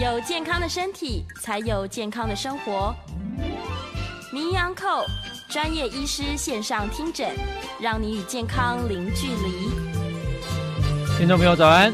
[0.00, 2.94] 有健康的身体，才有健康的生活。
[4.32, 5.04] 名医安扣
[5.48, 7.34] 专业医师线上听诊，
[7.80, 9.70] 让你与健康零距离。
[11.18, 11.92] 听众朋友，早安！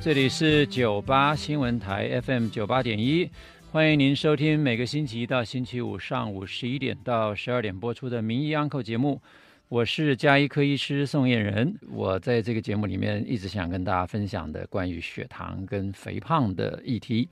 [0.00, 3.30] 这里是九八新闻台 FM 九八点一，
[3.70, 9.22] 欢迎您收听每个星期一到星期五上午十一点到十二点播出的名医安扣节目。
[9.68, 17.28] 我是家医科医师宋彦仁，我在这个节目里面一直想跟大家分享的关于血糖跟肥胖的议题，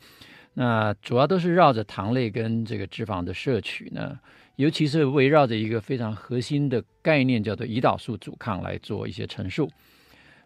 [0.52, 4.20] 那主要都是绕着糖类跟这个脂肪的摄取呢，
[4.56, 9.70] 尤其是围绕着一个非常核心的概念，叫做胰岛素阻抗来做一些陈述。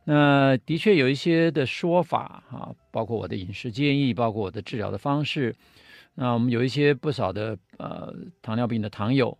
[0.04, 5.52] 那的确有一些的说法啊，包括我的饮食建议，包括我的治疗的方式。
[6.14, 9.36] 那我们有一些不少的呃糖尿病的糖友。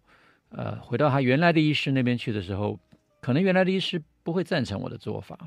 [0.51, 2.79] 呃，回到他原来的医师那边去的时候，
[3.21, 5.39] 可能原来的医师不会赞成我的做法。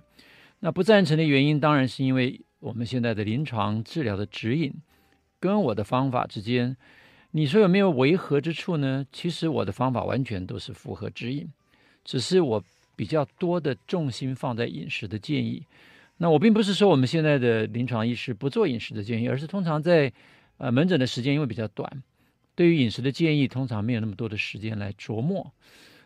[0.59, 4.73] 那不赞成的原因，当然是因为我们现在的临床治疗的指引
[5.40, 6.77] 跟我的方法之间，
[7.32, 9.05] 你说有没有违和之处呢？
[9.12, 11.51] 其实我的方法完全都是符合指引，
[12.05, 12.63] 只是我
[12.95, 15.65] 比较多的重心放在饮食的建议。
[16.15, 20.13] 那我并不是说我们现在的临床医师不做饮食的建议，而是通常在
[20.57, 22.04] 呃门诊的时间因为比较短。
[22.55, 25.51] 对于饮食的建议，通常没有那么多的时间来琢磨。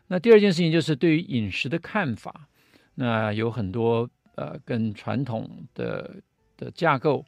[0.08, 2.48] 那第二件事情就是对于饮食的看法，
[2.96, 6.16] 那有很多呃跟传统的
[6.56, 7.26] 的架构，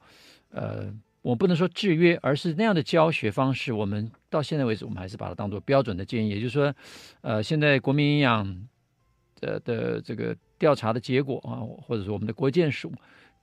[0.52, 0.90] 呃，
[1.22, 6.30] 我不能说制约，而是那样的教学方式，我们到现在为止，我们还是把它当做标准的建议。
[6.30, 6.74] 也就是说，
[7.20, 8.68] 呃，现在国民营养
[9.42, 12.90] 的的这个调查的结果啊，或者说我们的国健署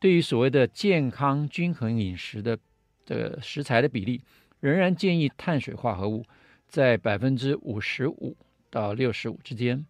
[0.00, 2.58] 对于所谓的健康均衡饮食的
[3.05, 4.22] 这个食材的比例。
[4.67, 6.25] 仍然建议碳水化合物
[6.67, 8.36] 在百分之五十五
[8.69, 9.86] 到六十五之间，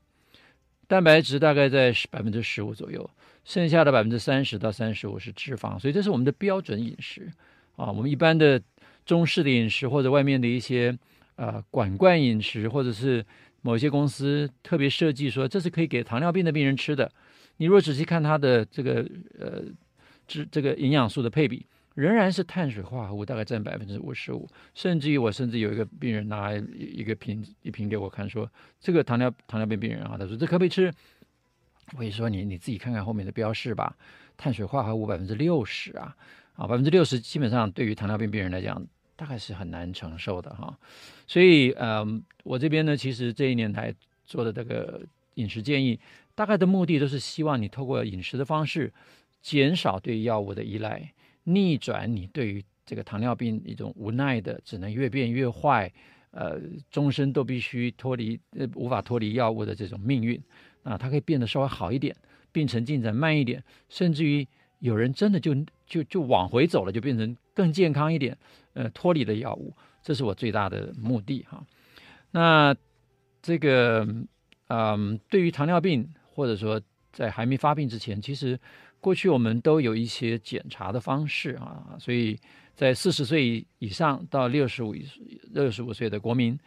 [0.87, 3.09] 蛋白质大概在百分之十五左右，
[3.43, 7.33] 剩下的百分之三十到三十五是脂肪，所以这是我们的标准饮食
[7.77, 7.91] 啊。
[7.91, 8.61] 我们一般的
[9.07, 10.95] 中式的饮食或者外面的一些
[11.37, 13.25] 呃管罐饮食，或者是
[13.63, 17.11] 某些公司特别设计说这是可以给糖尿病的病人吃的，
[17.57, 19.09] 你如果仔细看它的这个
[19.39, 19.63] 呃
[20.27, 21.65] 脂这个营养素的配比。
[21.97, 28.49] 仍然是碳水化合物大概占百分之五十五，甚至于我甚至有一个病人拿一个瓶一瓶给我看，说
[28.79, 30.93] 这个糖尿糖尿病病人啊，他说这可不可以吃？
[31.97, 33.97] 我也说你你自己看看后面的标示吧，
[34.37, 36.15] 碳水化合物百分之六十啊，
[36.55, 38.87] 啊百分之六十基本上对于糖尿病病人来讲
[39.17, 40.79] 大概是很难承受的哈，
[41.27, 43.95] 所以嗯，我这边呢其实这一年来
[44.27, 45.01] 做的这个
[45.37, 45.99] 饮食建议，
[46.35, 48.93] 大概的目的都是希望你透过饮食的方式
[49.41, 51.11] 减少对药物的依赖。
[51.49, 55.93] 逆转你对于这个糖尿病一种无奈的，只能越变越坏，
[56.33, 60.43] 呃，终身都必须脱离，呃，无法脱离药物的这种命运，
[60.83, 62.17] 啊，它可以变得稍微好一点，
[62.51, 64.45] 病程进展慢一点，甚至于
[64.81, 65.55] 有人真的就
[65.87, 68.37] 就就往回走了，就变成更健康一点，
[68.75, 71.65] 呃，脱离了药物，这是我最大的目的哈。
[72.33, 72.75] 那
[73.41, 74.05] 这个，
[74.67, 78.59] 嗯、对于糖尿病或者说在还没发病之前，其实。
[79.01, 82.39] 过去我们都有一些检查的方式啊，所以
[82.75, 84.95] 在四十岁以上到六十五
[85.53, 86.59] 六十五岁的国民，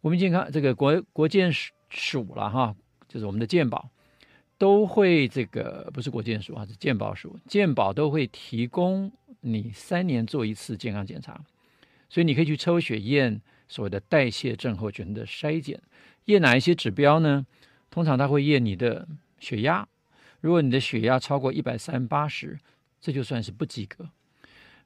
[0.00, 1.52] 国民健康这个国国健
[1.90, 2.74] 署了哈，
[3.08, 3.90] 就是我们的健保
[4.56, 11.44] 都会这个不是国健署啊，是健保署，健保都会提供你三年做一次健康检查，
[12.08, 15.80] 所以你可以去抽血验所谓的代谢症候群的筛检，
[16.24, 17.44] 验哪一些指标呢？
[17.90, 19.06] 通常他会验你的
[19.38, 19.86] 血压。
[20.42, 22.58] 如果你的血压超过一百三八十，
[23.00, 24.10] 这就算是不及格。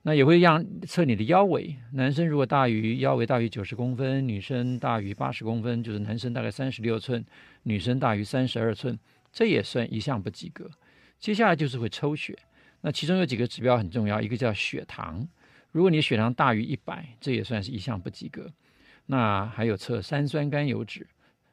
[0.03, 7.25] 那也会让测你的腰围，男生如果大于腰围大于九十公分，女生大于八十公分，就是男生大概三十六寸，
[7.65, 8.97] 女生大于三十二寸，
[9.33, 10.71] 这也算一项不及格。
[11.19, 12.38] 接下来就是会抽血，
[12.83, 15.27] 那其中有几个指标很重要，一个叫血糖，
[15.73, 18.53] 如果你血糖大于一百，这也算是一项不及格。
[19.06, 21.06] 那还有测三酸甘油酯，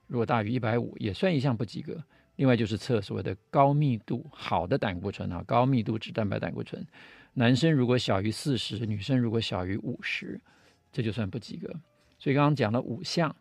[0.07, 2.03] 如果大于一百五，也算一项不及格。
[2.35, 6.83] 另外就是测所谓的高密度好的胆固醇啊，高密度脂蛋白胆固醇，
[7.33, 10.41] 男生如果小于四十，女生如果小于五十，
[10.91, 11.71] 这就算不及格。
[12.17, 13.35] 所以刚刚讲了五项，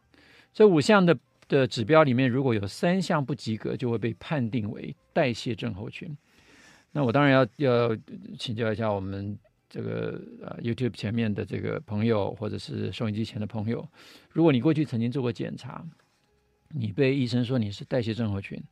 [0.53, 1.19] 这五项的
[1.49, 6.15] 的指标里面，如果有三项不及格，就会被判定为代谢症候群。
[6.91, 7.97] 那我当然要要
[8.39, 9.39] 请教一下我们
[9.71, 13.89] 这个呃 YouTube 前面的这个朋友，或者是收音机前的朋友，
[14.29, 15.83] 如果你过去曾经做过检查，
[16.69, 18.63] 你被医生说你是代谢症候群。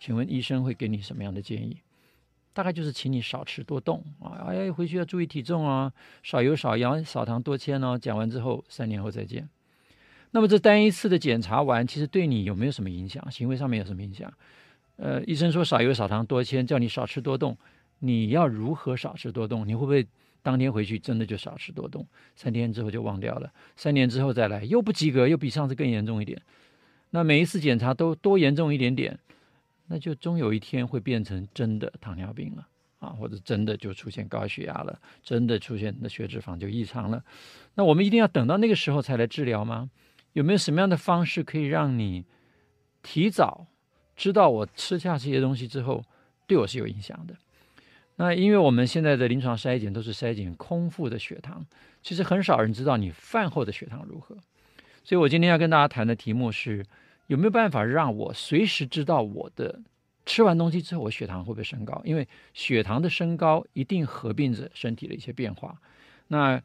[0.00, 1.76] 请问医生会给你什么样的建议？
[2.52, 5.92] 大概就是请你少吃多动啊，哎，回去要注意体重啊，
[6.22, 7.96] 少油少盐少糖多铅哦。
[7.96, 9.48] 讲完之后，三年后再见。
[10.32, 13.30] 那么这单一次的检查完，其实对你有没有什么影响？
[13.30, 14.32] 行为上面有什么影响？
[14.96, 17.56] 呃，医生说少油少糖多铅，叫你少吃多动，
[17.98, 19.66] 你要如何少吃多动？
[19.68, 20.06] 你会不会
[20.42, 22.06] 当天回去真的就少吃多动，
[22.36, 26.40] 三天之后就忘掉了，三年之后再来又不及格，又比上次更严重一点。
[27.10, 29.18] 那每一次检查都多严重一点点，
[29.92, 32.68] 那就终有一天会变成真的糖尿病了
[33.00, 37.24] 啊，或者真的就出现高血压了，真的出现的血脂肪就异常了。
[37.74, 39.90] 那我们一定要等到那个时候才来治疗吗？
[40.32, 42.24] 有没有什么样的方式可以让你
[43.02, 43.66] 提早
[44.14, 46.04] 知道我吃下这些东西之后
[46.46, 47.34] 对我是有影响的？
[48.14, 51.66] 那因为我们现在的临床筛检都是筛检空腹的血糖，
[52.00, 54.36] 其实很少人知道你饭后的血糖如何。
[55.02, 56.86] 所以我今天要跟大家谈的题目是。
[57.30, 59.80] 有没有办法让我随时知道我的
[60.26, 62.02] 吃完东西之后，我血糖会不会升高？
[62.04, 65.80] 因为血糖的升高一定合并着身体的一些变化。
[66.26, 66.60] 那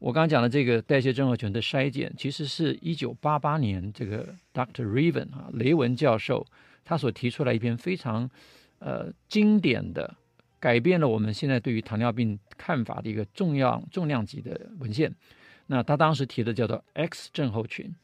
[0.00, 4.84] 我刚刚讲的这个代谢症候群的筛检，其实是一九八八年这个 Dr.
[4.84, 6.44] Raven 啊雷文教授
[6.84, 8.28] 他所提出来一篇非常
[8.80, 10.16] 呃经典的
[10.58, 15.14] 改变了我们现在对于糖尿病看法的一个重要重量级的文献。
[15.68, 17.94] 那他当时提的叫做 X 症候群。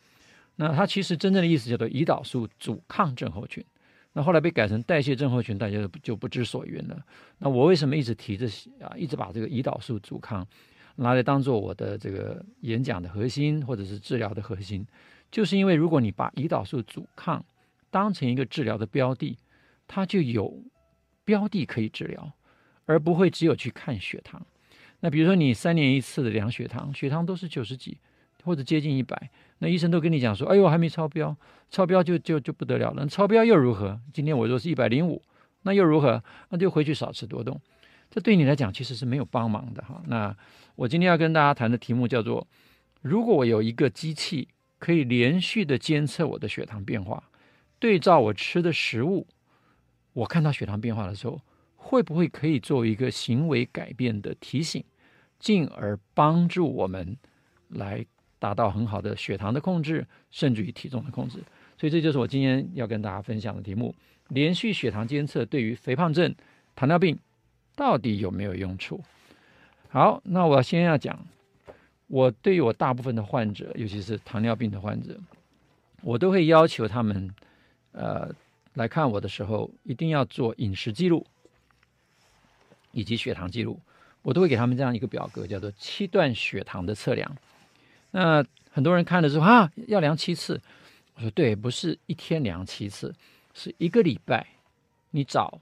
[0.60, 3.64] 那它其实真正的意思叫做胰岛素阻抗症候群，
[4.12, 7.02] 那后来被改成代谢症候群，大家就不知所云了。
[7.38, 8.46] 那我为什么一直提着
[8.78, 10.46] 啊，一直把这个胰岛素阻抗
[10.96, 14.86] 拿来当做我的这个演讲的核心，或者是治疗的核心？
[15.30, 17.42] 就是因为如果你把胰岛素阻抗
[17.90, 19.38] 当成一个治疗的标的，
[19.88, 20.62] 它就有
[21.24, 22.30] 标的可以治疗，
[22.84, 24.44] 而不会只有去看血糖。
[25.00, 27.96] 那比如说你三年一次的量血糖，血糖都是九十几
[28.44, 29.30] 或者接近一百。
[29.62, 31.36] 那医生都跟你讲说，哎呦，还没超标，
[31.70, 33.06] 超标就就就不得了了。
[33.06, 34.00] 超标又如何？
[34.10, 35.22] 今天我说是一百零五，
[35.62, 36.24] 那又如何？
[36.48, 37.60] 那就回去少吃多动。
[38.10, 40.02] 这对你来讲其实是没有帮忙的哈。
[40.06, 40.34] 那
[40.76, 42.48] 我今天要跟大家谈的题目叫做：
[43.02, 44.48] 如果我有一个机器
[44.78, 47.22] 可以连续的监测我的血糖变化，
[47.78, 49.26] 对照我吃的食物，
[50.14, 51.38] 我看到血糖变化的时候，
[51.76, 54.82] 会不会可以做一个行为改变的提醒，
[55.38, 57.18] 进而帮助我们
[57.68, 58.06] 来。
[58.40, 61.38] 达到很好的血糖的控制，甚至于体重的控制，
[61.78, 63.94] 所以这就是我今天要跟大家分享的题目：
[64.28, 66.34] 连续血糖监测对于肥胖症、
[66.74, 67.16] 糖尿病
[67.76, 69.00] 到底有没有用处？
[69.90, 71.24] 好，那我先要讲，
[72.06, 75.18] 我对于我大部分的患者，尤其是糖尿病的患者，
[76.02, 77.30] 我都会要求他们，
[77.92, 78.34] 呃，
[78.74, 81.26] 来看我的时候，一定要做饮食记录
[82.92, 83.78] 以及血糖记录，
[84.22, 87.36] 我都会给他们这样一个表格，叫做七段血糖的测量。
[88.10, 90.60] 那很多人看了之后啊，要量七次。
[91.14, 93.14] 我说对，不是一天量七次，
[93.52, 94.46] 是一个礼拜，
[95.10, 95.60] 你找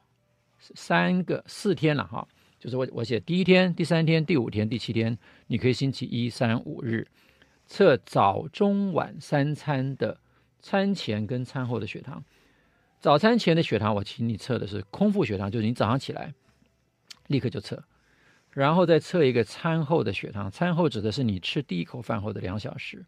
[0.58, 2.26] 三个四天了哈。
[2.58, 5.16] 就是我我写第一天、第三天、第五天、第七天，
[5.46, 7.06] 你可以星期一、三、五日
[7.66, 10.18] 测早中晚三餐的
[10.60, 12.24] 餐前跟餐后的血糖。
[13.00, 16.34] 早餐前的血糖，我请你测的是空腹血糖，就是你早上起来
[17.28, 17.82] 立刻就测。
[18.58, 23.06] 然后再测一个餐后的血糖，餐后指的是你吃第一口饭后的两小时，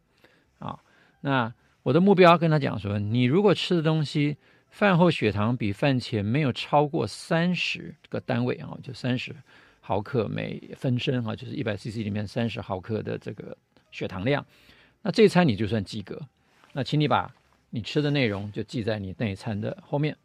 [0.61, 0.79] 啊，
[1.23, 1.53] 那
[1.83, 4.37] 我的目标跟他讲说，你如果吃的东西
[4.69, 9.35] 饭后血糖比饭前没有超过三十个单位啊，就三十
[9.81, 13.57] 毫克每分升啊，就是一百 CC 里面三十毫克的这个
[13.91, 14.47] 血糖量，
[15.03, 16.21] 那这餐你就算及格。
[16.75, 17.35] 那请你把
[17.71, 20.17] 你吃的内容就记在你那一餐的后面。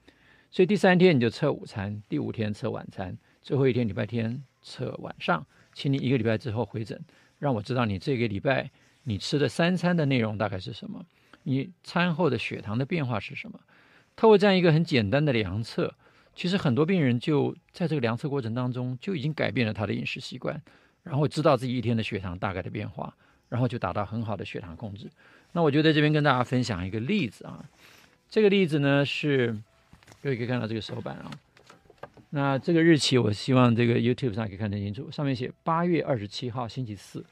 [0.52, 4.44] 所以第三天你就测午餐，第五天测晚餐，最后一天礼拜天。
[4.66, 7.00] 测晚上，请你一个礼拜之后回诊，
[7.38, 8.72] 让我知道你这个礼拜
[9.04, 11.06] 你吃的三餐的内容大概是什么，
[11.44, 13.60] 你餐后的血糖的变化是什么。
[14.16, 15.94] 透过这样一个很简单的量测，
[16.34, 20.60] 其实很多病人就在这个量测过程当中就已经改变了他的饮食习惯，
[21.04, 23.16] 然后知道自己一天的血糖大概的变化，
[23.50, 25.10] 然后就达到很好的血糖控制。
[25.52, 27.64] 那我就在这边跟大家分享一个例子啊，
[28.28, 29.56] 这个例子呢是，
[30.24, 31.30] 各位可以看到这个手板啊。
[32.36, 35.10] 那这个日期，我希望这个 YouTube 上可以看得清楚。
[35.10, 37.26] 上面写八月二十七号星期四，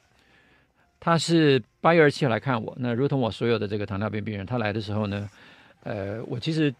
[0.98, 2.74] 他是八月二十七号来看我。
[2.80, 5.30] 那如同我所有的这个糖尿病病人，他来的时候呢，
[5.84, 6.74] 呃，我其实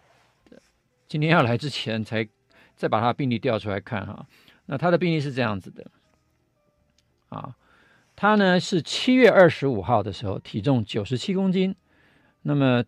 [1.06, 2.26] 今天要来之前才
[2.78, 4.26] 再把他病历调出来看哈。
[4.68, 5.86] 那他的病历是这样子的，
[7.28, 7.54] 啊，
[8.16, 11.76] 他呢是七月二十五号的时候体重九十七公斤，
[12.44, 12.86] 那么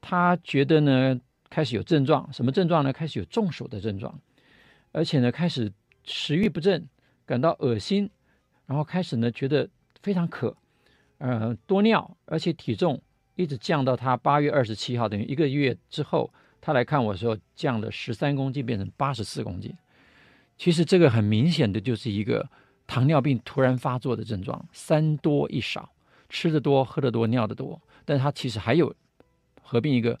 [0.00, 2.92] 他觉得呢开始有症状，什么症状呢？
[2.92, 4.12] 开始有中暑的症状。
[4.96, 5.70] 而且呢，开始
[6.04, 6.88] 食欲不振，
[7.26, 8.08] 感到恶心，
[8.64, 9.68] 然后开始呢觉得
[10.02, 10.56] 非常渴，
[11.18, 12.98] 呃，多尿，而且体重
[13.34, 19.70] 一直降到他八月二十七号，等于一个月之后，他来看我的时候降了十三公斤，变成八十四公斤。
[20.56, 22.48] 其实这个很明显的就是一个
[22.86, 25.92] 糖尿病突然发作的症状，三多一少，
[26.30, 28.96] 吃的多，喝的多，尿的多，但是他其实还有
[29.60, 30.18] 合并一个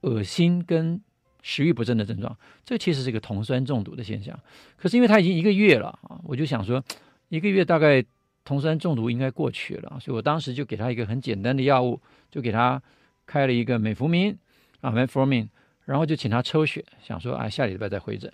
[0.00, 1.02] 恶心跟。
[1.48, 4.36] 食欲不振的症状，这其实是一个酮酸中毒的现象。
[4.76, 6.82] 可是因为他已经一个月了啊，我就想说，
[7.28, 8.04] 一个月大概
[8.42, 12.00] 酮酸中毒应该过去了，所以我当时就给他一个很简单的药物，
[12.32, 12.82] 就给他
[13.26, 14.36] 开了一个美福明
[14.80, 15.46] 啊，metformin，
[15.84, 18.32] 然后就请他抽血，想说啊，下礼拜再回诊。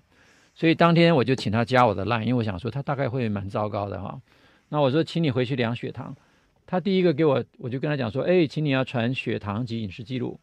[0.55, 4.19] 所以当天我就请他加我的 line，因为我想说他大概会蛮糟糕的哈。
[4.71, 6.17] 那我说，请你回去量血糖。
[6.65, 10.41] 他第一个给我，我就跟他讲说，哎，请你要传血糖及饮食记录。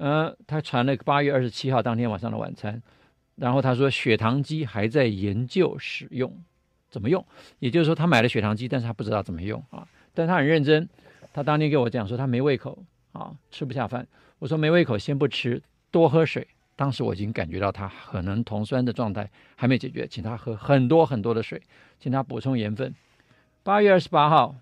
[0.00, 2.82] 呃，他传了八月二十七号当天晚上的晚餐，
[3.36, 6.42] 然后他说血糖机还在研究使用，
[6.88, 7.22] 怎么用？
[7.58, 9.86] 也就是说他买了血糖机，但是他不知道怎么用啊。
[10.14, 10.88] 但他很认真，
[11.34, 14.06] 他当天给我讲说他没胃口啊，吃不下饭。
[14.38, 16.48] 我说没胃口先不吃，多喝水。
[16.76, 21.60] 当时我已经感觉到他可能酮酸的状态还没解决，请他喝很多很多的水，
[21.98, 22.94] 请他补充盐分。
[23.62, 24.56] 八月二十八号，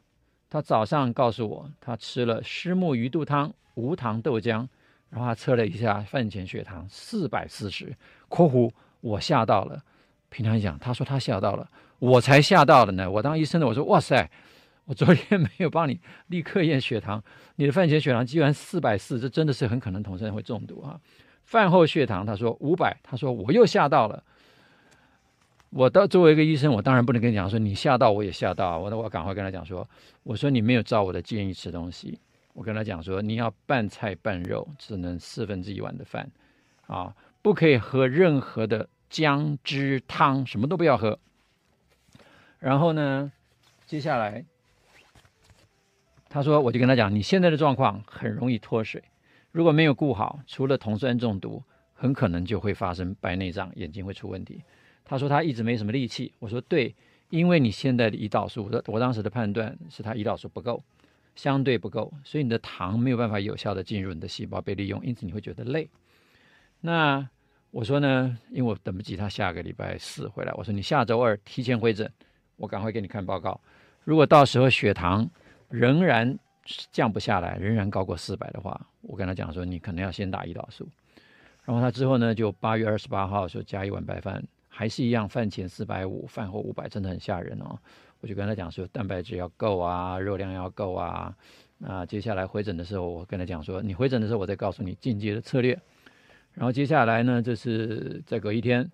[0.50, 4.66] 他早上告诉我他吃了虱目鱼肚汤、无糖豆浆。
[5.10, 7.96] 然后他测了一下饭前血糖四百四十，
[8.28, 9.82] 括弧我吓到了。
[10.30, 11.66] 平常讲，他说他吓到了，
[11.98, 13.10] 我才吓到了呢。
[13.10, 14.30] 我当医生的，我说哇塞，
[14.84, 17.22] 我昨天没有帮你立刻验血糖，
[17.56, 21.00] 你的饭前血糖居然四百四，这真的是很可能酮酸会中毒啊。
[21.44, 24.22] 饭后血糖他说五百，他说我又吓到了。
[25.70, 29.88] 我到作为一个医生，我当然不能跟你讲说你吓到我也吓到，我我赶快跟他讲说，
[30.22, 32.18] 我说你没有照我的建议吃东西。
[32.58, 36.28] 我跟他讲说，你要半菜半肉，只能四分之一碗的饭，
[36.88, 41.20] 啊，不可以喝任何的姜汁汤，什么都不要喝。
[42.58, 43.30] 然后呢，
[43.86, 44.44] 接下来
[46.28, 49.04] 他说，我就跟他讲，你现在的状况很容易脱水，
[49.52, 51.62] 如果没有顾好，除了酮酸中毒，
[51.94, 54.60] 很可能就会发生白内障，眼睛会出问题。
[55.04, 56.32] 他说他一直没什么力气。
[56.40, 56.92] 我说对，
[57.30, 60.82] 因为你现在的胰岛素，我我当时的判断是他胰岛素不够。
[61.38, 65.88] 相对不够，所以你的糖没有办法有效的进入你的细胞被利用，因此你会觉得累。
[66.80, 67.28] 那
[67.70, 72.12] 我说呢，因为我等不及他下个礼拜四回来，我说你下周二提前回诊，
[72.56, 73.60] 我赶快给你看报告。
[74.02, 75.30] 如果到时候血糖
[75.68, 76.36] 仍然
[76.90, 80.88] 降不下来，仍然高过四百的话，我跟他讲说你可能要先打胰岛素。
[81.64, 87.78] 然后他之后呢，就八月二十八号说加一碗白饭，还是一样，饭前四百五，饭后五百，真的很吓人哦。
[88.20, 91.34] 我就跟他讲说，蛋白质要够啊，肉量要够啊。
[91.78, 95.78] 那接下来回诊的时候，我跟他讲说，你回诊的时候，我再告诉你进阶的策略。
[96.54, 98.90] 然后接下来呢，这是再隔一天，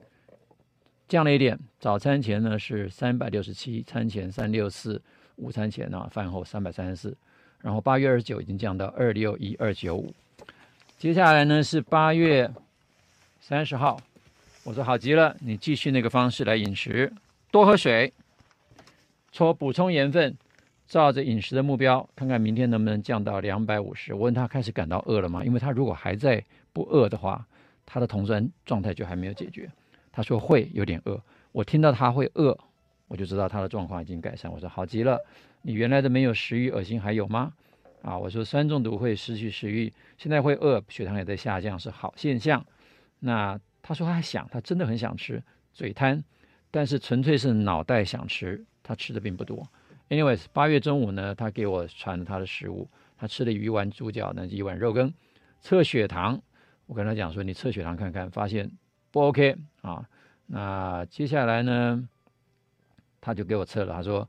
[1.08, 1.58] 降了一点。
[1.80, 5.00] 早餐前呢是三百六十七，餐前三六四，
[5.36, 7.16] 午餐前呢、啊、饭后三百三十四。
[7.62, 10.12] 然后八月二十九已经降到二六一二九五。
[10.98, 12.52] 接下来呢是八月
[13.40, 13.98] 三十号，
[14.64, 17.10] 我说好极了，你继续那个方式来饮食，
[17.50, 18.12] 多喝水。
[19.34, 20.38] 说补充盐分，
[20.86, 24.14] 照着饮食的目标，看看明天能不能降到两百五十。
[24.14, 25.44] 我问他开始感到饿了吗？
[25.44, 26.40] 因为他如果还在
[26.72, 27.44] 不饿的话，
[27.84, 29.68] 他的酮酸状态就还没有解决。
[30.12, 31.20] 他说会有点饿。
[31.50, 32.56] 我听到他会饿，
[33.08, 34.48] 我就知道他的状况已经改善。
[34.52, 35.18] 我说好极了，
[35.62, 37.52] 你原来的没有食欲、恶心还有吗？
[38.02, 42.64] 啊，我说酸中毒会失去食欲，现在会饿，血糖也在下降，是好现象。
[43.18, 46.22] 那他说他还想，他真的很想吃，嘴贪，
[46.70, 48.64] 但是纯粹是脑袋想吃。
[48.84, 49.66] 他吃的并不多。
[50.10, 55.12] Anyways，八月中午呢，他给我传了他的食物，他吃了鱼丸、猪脚，那一碗肉羹。
[55.60, 56.40] 测血糖，
[56.86, 58.70] 我跟他讲说，你测血糖看看，发现
[59.10, 60.06] 不 OK 啊。
[60.46, 62.06] 那接下来呢，
[63.22, 64.28] 他就给我测了，他说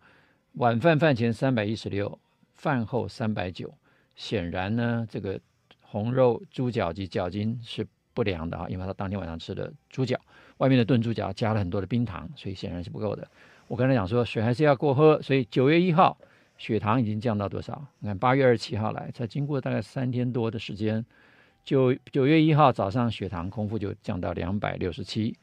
[0.53, 2.17] 晚饭饭前三百一十六，
[2.53, 3.71] 饭后三百九。
[4.15, 5.37] 显然呢，这个
[5.81, 10.17] 红肉、猪脚及脚筋是不良的啊，因为他当天晚上吃的猪脚，
[10.59, 13.29] 外面的炖猪脚加了很多的冰糖，所以显然是不够的。
[13.67, 16.17] 我跟他讲说，水还是要过喝，所以九月一号
[16.57, 17.83] 血糖已经降到多少？
[17.99, 21.03] 你看八月二十七号来，才经过大概三天多的时间，
[21.63, 25.35] 九九月一号早上血糖空腹就降到两百六十七，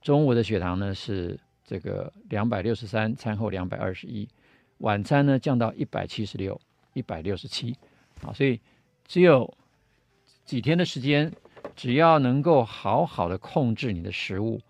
[0.00, 4.26] 中午的血糖呢是这个两百六十三，餐后两百二十一，
[4.78, 6.58] 晚餐呢降到一百七十六，
[6.94, 7.76] 一百六十七，
[8.22, 8.58] 啊，所以
[9.06, 9.52] 只有
[10.46, 11.30] 几天的时间，
[11.74, 14.60] 只要能够好好的控制你的食物。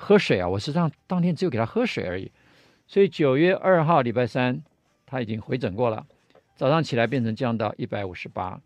[0.00, 0.48] 喝水啊！
[0.48, 2.30] 我实际上当天只有给他喝水而已，
[2.88, 4.62] 所以九月二号礼拜三
[5.04, 6.06] 他已经回诊过了，
[6.56, 8.58] 早上起来变成降到一百五十八，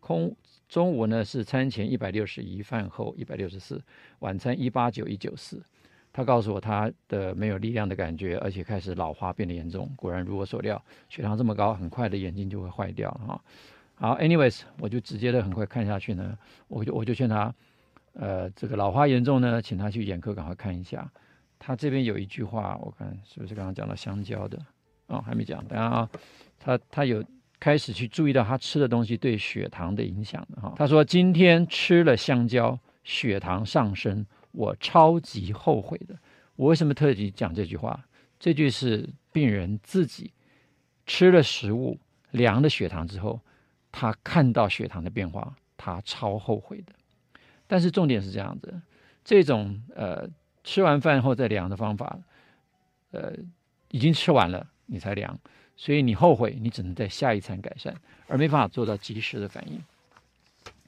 [0.00, 0.34] 空
[0.70, 3.80] 中午呢是餐前一百六十一，饭后一百六十四，
[4.20, 5.62] 晚餐一八九一九四。
[6.10, 9.88] 他告诉我他的没有力量的感觉，而且开始老花变得严重。
[9.94, 13.40] 果然如我所料，血糖这么高，很快的眼睛就会坏掉哈。
[13.94, 16.36] 好，anyways，我就直接的很快看下去呢，
[16.68, 17.54] 我就我就劝他。
[18.14, 21.08] 呃，这个老花严重呢，请他去眼科赶快看一下。
[21.58, 24.58] 他这边有一句话，我看是不是刚刚讲到香蕉的？
[25.06, 25.64] 哦，还没讲。
[25.66, 26.10] 等下啊，
[26.58, 27.24] 他他有
[27.58, 30.74] 开始去注意到他吃的东西对血糖的影响的哈。
[30.76, 36.16] 他说今天吃了香蕉，血糖上升，我超级后悔的。
[36.56, 38.04] 我为什么特地讲这句话？
[38.38, 40.32] 这句是病人自己
[41.06, 41.98] 吃了食物
[42.30, 43.40] 量了血糖之后，
[43.90, 46.92] 他看到血糖的变化，他超后悔的。
[47.66, 48.80] 但是重点是这样子，
[49.24, 50.28] 这种呃
[50.68, 52.18] 吃完饭后再量的方法，
[53.12, 53.32] 呃
[53.90, 55.38] 已经吃完了你才量，
[55.78, 57.94] 所以你后悔，你只能在下一餐改善，
[58.26, 59.82] 而没办法做到及时的反应。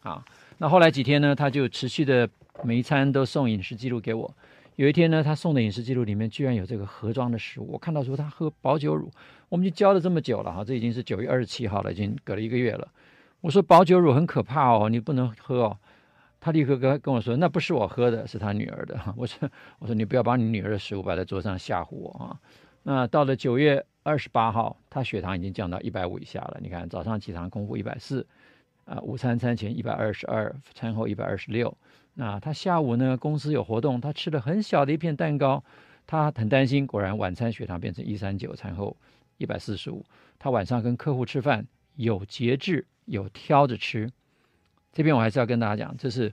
[0.02, 0.22] 啊，
[0.58, 2.28] 那后来几天呢，他就持续的
[2.62, 4.30] 每一餐都送饮食记录给我。
[4.76, 7.72] 有一天呢，他送的饮食记录里面居然有这个盒装的食物。
[7.72, 9.10] 我看到说他喝保酒乳，
[9.48, 12.86] 我们就教了这么久了哈，这已经是九月二十七号了，已经隔了一个月了。
[13.40, 15.78] 我说保酒乳很可怕哦，你不能喝哦。
[16.40, 18.98] 他立刻跟跟我说，那不是我喝的，是他女儿的。
[19.16, 22.40] 我说我说你不要把你女儿的食物摆在桌上吓唬我啊。
[22.82, 26.58] 那到了九月二十八号，他血糖已经降到一百五以下了。
[26.62, 28.26] 你看早上起床空腹一百四，
[28.86, 31.76] 啊，午餐餐前一百二十二，餐后一百二十六。
[32.14, 33.16] 那他下午呢？
[33.16, 35.62] 公司有活动，他吃了很小的一片蛋糕，
[36.06, 36.86] 他很担心。
[36.86, 38.96] 果然晚餐血糖变成一三九，餐后
[39.36, 40.04] 一百四十五。
[40.38, 41.66] 他晚上跟客户吃饭
[41.96, 44.10] 有节制，有挑着吃。
[44.92, 46.32] 这边我还是要跟大家讲，这是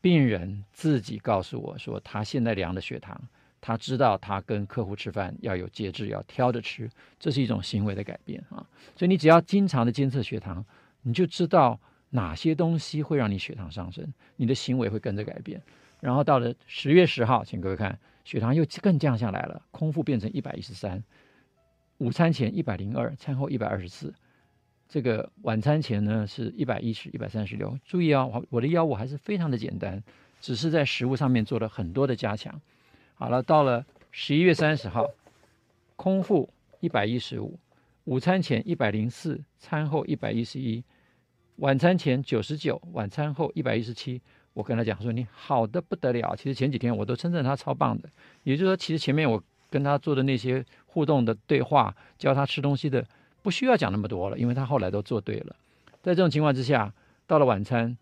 [0.00, 3.20] 病人自己告诉我说，他现在量的血糖，
[3.60, 8.66] 他知道他跟客户吃饭要有节制，要挑着吃，这是一种行为的改变啊。
[8.96, 10.64] 所以你只要经常的监测血糖，
[11.02, 11.80] 你就知道。
[12.14, 14.12] 哪些东西会让你血糖上升？
[14.36, 15.62] 你的行为会跟着改变。
[15.98, 21.02] 然后到了十月十号，请各位看，血糖又更降下来了，空腹变成一百一十三，
[21.96, 24.12] 午餐前一百零二，餐后一百二十四。
[24.92, 27.78] 这个晚餐前呢是一百一十、一百三十六。
[27.82, 30.04] 注意啊、哦，我的药物还是非常的简单，
[30.38, 32.60] 只是在食物上面做了很多的加强。
[33.14, 35.08] 好了，到了十一月三十号，
[35.96, 36.46] 空腹
[36.80, 37.58] 一百一十五，
[38.04, 40.84] 午餐前一百零四，餐后一百一十一。
[41.56, 44.20] 晚餐前九十九，晚餐后一百一十七。
[44.52, 48.10] 我跟他讲说：“你好的不得了。”其实前几天我都称赞他超棒的。
[48.42, 53.02] 也就是说，其实前面我跟他做的那些互动的对话，教他吃东西的，
[53.42, 55.56] 不需要讲那么多了，因为他后来都做对了。
[56.02, 56.92] 在这种情况之下，
[57.26, 57.96] 到了晚餐，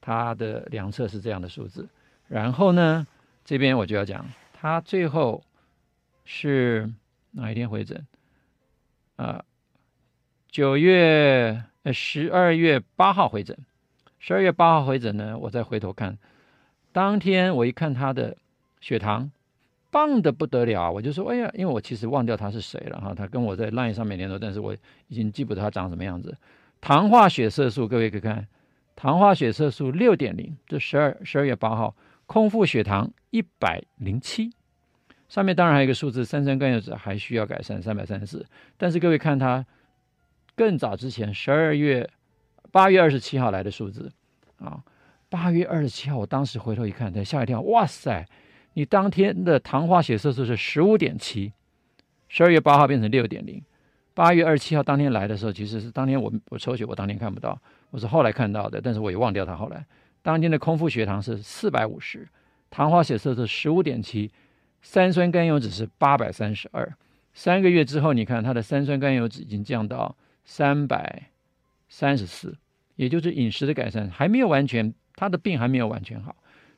[0.00, 1.88] 他的量测是这样的数字。
[2.28, 3.06] 然后呢，
[3.44, 5.42] 这边我就要讲，他最后
[6.24, 6.90] 是
[7.32, 8.06] 哪一天回诊？
[9.16, 9.44] 啊、呃，
[10.48, 11.62] 九月。
[11.86, 13.56] 呃，十二月八号回诊，
[14.18, 16.18] 十二月八号回诊呢，我再回头看，
[16.90, 18.36] 当天我一看他的
[18.80, 19.30] 血糖，
[19.96, 24.76] 棒的不得了，我就说，哎呀，因为我其实忘掉他是谁了哈，他跟我在 LINE 上面联络，但是我
[25.08, 26.36] 已经记不得他长什么样子。
[26.82, 28.46] 糖化血色素，各位可以看，
[28.94, 34.50] 糖化血色素六点零，这十二十二月八号，空腹血糖一百零七，
[35.30, 38.44] 上面当然还有一个数字，三酸甘油酯还需要改善，三百三十四，
[38.76, 39.64] 但是各位看他。
[40.54, 42.08] 更早之前，十二月
[42.70, 44.10] 八月二十七号来的数字
[44.58, 44.82] 啊，
[45.28, 48.26] 八月二十七号，我当时回头一看，才吓一跳，哇塞！
[48.76, 51.50] 你当天的糖化血色素是十五点七，
[52.28, 53.62] 十二月八号变成六点零，
[54.12, 57.58] 八月二十七号当天来的时候，其实是当天我我抽血，我当天看不到，
[57.90, 59.86] 我是后来看到的，但是我也忘掉它后来。
[60.20, 62.28] 当天的空腹血糖是四百五十，
[62.68, 64.30] 糖化血色素十五点七，
[64.82, 66.94] 三酸甘油酯是八百三十二，
[67.32, 70.14] 三个月之后，你看他的三酸甘油酯已经降到。
[70.48, 71.30] 三百
[71.88, 72.56] 三十四，
[72.94, 76.36] 也就是饮食的改善还没有完全，他的病还没有完全好，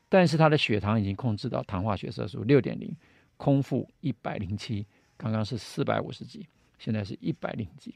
[0.09, 2.91] 但是他的血糖已经控制到糖化血色素六点零，
[3.37, 6.45] 空腹一百零七，刚刚是四百五十几，
[6.79, 7.93] 现在是一百零几，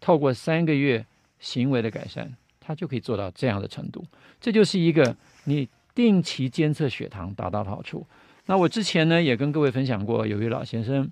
[0.00, 1.04] 透过三个月
[1.38, 4.04] 行为的改善，他就可以做到这样的程度，
[4.40, 8.06] 这就是一个你定期监测血糖达到的好处。
[8.46, 11.10] 那我之前呢也跟各位分享过，有一位老先生。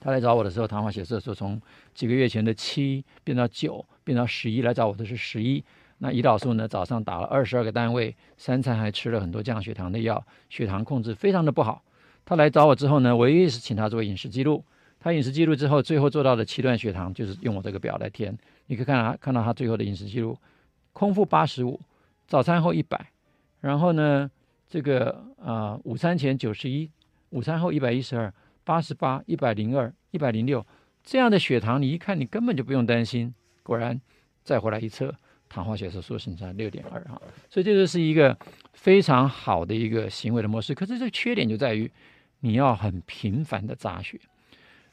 [0.00, 1.62] 他来找我的时候，糖化血色素从
[1.94, 4.60] 几个月前的七变到九，变到十一。
[4.60, 5.62] 来找我的是十一。
[6.02, 6.66] 那胰岛素呢？
[6.66, 11.84] 早上打了二十二个单位，三餐还吃了很多降血糖的药，血糖控制非常的不好。
[12.24, 14.64] 他来找我之后呢，我也是请他做饮食记录。
[14.98, 18.36] 他饮食记录之后，最后做到的七段血糖就是用我这个表来填。
[18.66, 20.36] 你可以看到，看到他最后的饮食记录：
[20.92, 21.80] 空腹八十五，
[22.26, 23.12] 早餐后一百，
[23.60, 24.28] 然后呢，
[24.68, 26.90] 这个啊、午餐前九十一，
[27.30, 28.32] 午餐后一百一十二。
[28.64, 30.64] 八十八、一百零二、一百零六，
[31.02, 33.34] 这样的血糖，你一看，你根本就不用担心。
[33.64, 34.00] 果然，
[34.44, 35.12] 再回来一测，
[35.52, 38.36] 糖化血色素是在六点二哈，所以这个是一个
[38.72, 40.74] 非常好的一个行为的模式。
[40.74, 41.90] 可是这个缺点就在于，
[42.40, 44.18] 你要很频繁的扎血。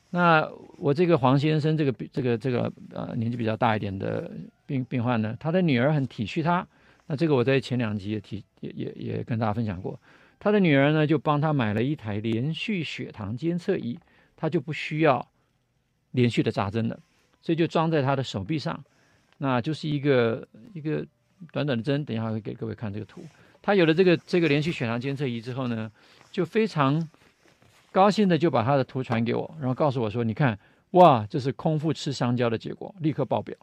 [0.10, 0.46] 那
[0.78, 4.30] 我这个黄先生，这个这个这个呃年纪比较大一点的
[4.66, 6.68] 病病患呢，他的女儿很体恤他。
[7.08, 10.00] 那这个我在前两集也提也也也跟大家分享过。
[10.40, 13.98] 他的女儿呢，就帮他买了一台连续血糖监测仪，
[14.36, 15.28] 他就不需要
[16.12, 17.00] 连续的扎针了，
[17.42, 18.84] 所以就装在他的手臂上，
[19.40, 21.04] 那就是一个一个
[21.52, 22.06] 短短的针。
[22.06, 23.22] 等一下会给各位看这个图。
[23.62, 25.92] 他有了这个这个连续血糖监测仪之后呢，
[26.32, 27.10] 就非常
[27.92, 30.58] 高兴的就把他的图传给我，然后告诉我说：“你看，
[30.92, 33.56] 哇，这是空腹吃香蕉的结果，立刻报表。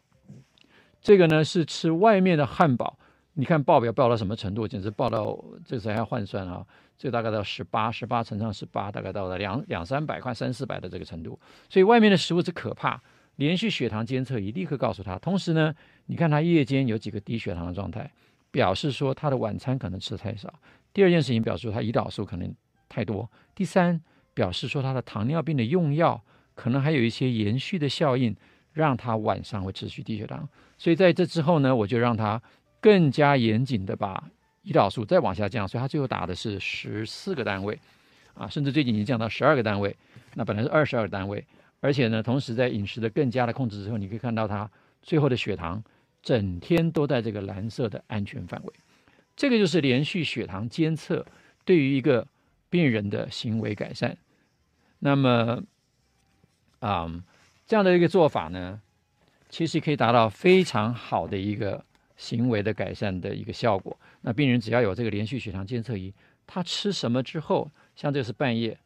[1.01, 2.97] 这个呢是吃外面的汉堡，
[3.33, 4.67] 你看报表报到什么程度？
[4.67, 6.65] 简直报到这时候还要换算啊，
[6.97, 11.39] 这大概到十八，十八乘上十八，大概到了两两三百块、三四百的这个程度。
[11.69, 13.01] 所以外面的食物是可怕。
[13.37, 15.73] 连续血糖监测仪立刻告诉他，同时呢，
[16.05, 18.11] 你看他夜间有几个低血糖的状态，
[18.51, 20.53] 表示说他的晚餐可能吃太少。
[20.93, 22.53] 第二件事情表示说他胰岛素可能
[22.89, 23.31] 太多。
[23.55, 23.99] 第三。
[24.37, 26.23] 表示说他的糖尿病的用药
[26.53, 28.35] 可能还有一些延续的效应，
[28.71, 30.47] 让他晚上会持续低血糖。
[30.77, 32.39] 所以在这之后呢，我就让他
[32.79, 34.23] 更加严谨的把
[34.63, 37.79] 胰岛素再往下降，所以他最后打的是十四个单位，
[38.35, 39.95] 啊，甚至最近已经降到十二个单位。
[40.35, 41.43] 那本来是二十二个单位，
[41.79, 44.69] 而且呢，同时在饮食的更加的控制之后，你可以看到他
[45.01, 45.83] 最后的血糖
[46.21, 48.73] 整天都在这个蓝色的安全范围。
[49.35, 51.25] 这个就是连续血糖监测
[51.63, 52.27] 对于一个
[52.69, 54.17] 病人的行为改善。
[54.99, 55.63] 那么，
[56.79, 57.23] 啊、
[57.67, 58.81] 这样的一个做法呢，
[59.47, 61.85] 其实可以达到非常好的一个
[62.15, 63.95] 行为的改善的一个效果。
[64.21, 66.11] 那病人只要有这个连续血糖监测仪，
[66.47, 68.77] 他吃什么之后，像这个是半夜，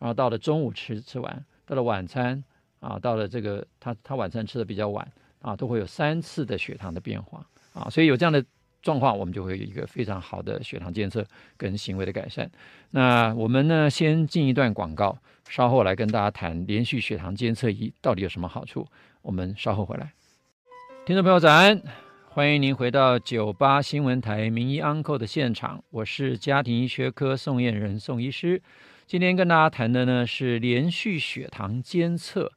[0.00, 2.44] 然后到了中午吃吃完，到了晚餐
[2.80, 8.44] 啊，到了这个他他晚餐吃的比较晚啊，都会有三次的血糖的变化啊，所以有这样的。
[8.82, 11.24] 状况，我们就会有一个非常好的血糖监测
[11.56, 12.50] 跟行为的改善。
[12.90, 15.16] 那我们呢，先进一段广告，
[15.48, 18.84] 稍后来跟大家谈连续血糖监测仪到底有什么好处。
[19.22, 20.12] 我们稍后回来。
[21.06, 21.80] 听众朋友早安，
[22.28, 28.60] 欢迎您回到九八新闻台名医 Uncle 的现场，我是家庭医学科宋燕仁宋医师。
[29.12, 32.50] 今天跟大家谈的呢是连续血糖监测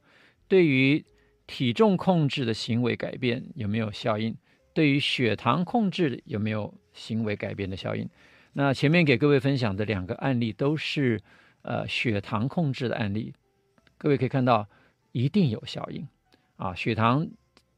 [0.48, 1.04] 对于
[1.46, 4.34] 体重控制的行为改变有没有效应？
[4.72, 8.08] 对于血糖控制有没有行为改变的效应？
[8.54, 11.20] 那前面给各位分享的两个案例都是
[11.60, 13.34] 呃血糖控制的案例，
[13.98, 14.66] 各位可以看到
[15.12, 16.08] 一定有效应
[16.56, 16.74] 啊。
[16.74, 17.28] 血糖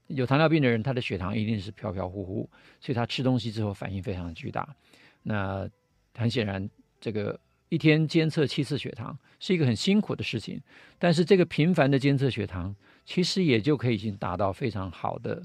[0.07, 4.77] 有糖尿病的人，他的血糖一定是飘飘忽忽，所以他吃东西之后反应非常巨大。
[5.25, 5.69] 那
[6.14, 10.61] 很显然，这个一天监测七次血糖是一个很辛苦的事情，
[10.99, 15.43] 但是这个频繁的监测血糖，其实也就可以已经达到非常好的。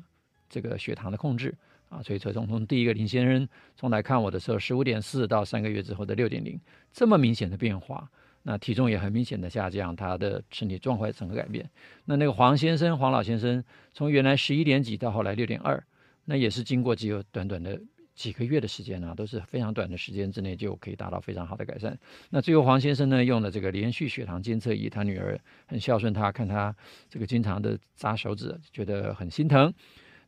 [0.50, 1.52] 这个血糖的控制
[1.90, 6.60] 啊，所以从从第一个林先生从来看我的时候，十五点四到三个月之后的六点零，
[6.92, 8.08] 这么明显的变化，
[8.44, 11.68] 那体重也很明显的下降，他的身体状况整个改变。
[12.06, 15.84] 那那个黄先生，黄老先生，从原来十一点几到后来六点二，
[16.26, 17.82] 那也是经过只有短短的
[18.15, 21.97] 几个月的时间啊，都是非常短的时间之内就可以达到非常好的改善。
[22.30, 26.76] 那最后黄先生呢，用了这个连续血糖监测仪，他女儿很孝顺他，看他
[27.10, 29.73] 这个经常的扎手指，觉得很心疼。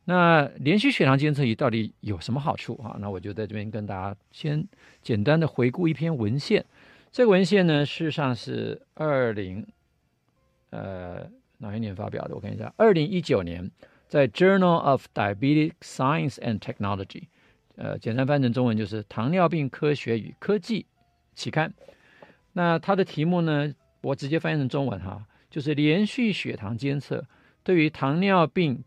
[0.08, 2.96] 那连续血糖监测仪到底有什么好处啊？
[3.00, 4.66] 那我就在这边跟大家先
[5.02, 6.64] 简单的回顾一篇文献。
[7.10, 9.66] 这个文献呢，事实上是二零
[10.70, 12.34] 呃哪一年发表的？
[12.34, 13.70] 我看一下，二零一九年
[14.06, 17.06] 在《Journal of Diabetes Science and Technology》，
[17.76, 20.82] 呃，简单翻成中文就是《糖尿病科学与科技》
[21.34, 21.72] 期刊。
[22.52, 27.24] 那它的题目呢，我直接翻译成中文哈，就是连续血糖监测
[27.62, 28.82] 对于糖尿病。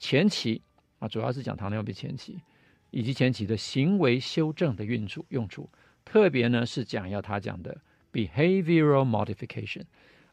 [0.00, 0.62] 前期
[1.00, 2.40] 啊，主要是讲糖尿病前期
[2.90, 5.68] 以及前期的行为修正的用处用处，
[6.04, 7.76] 特别呢是讲要他讲的
[8.12, 9.82] behavioral modification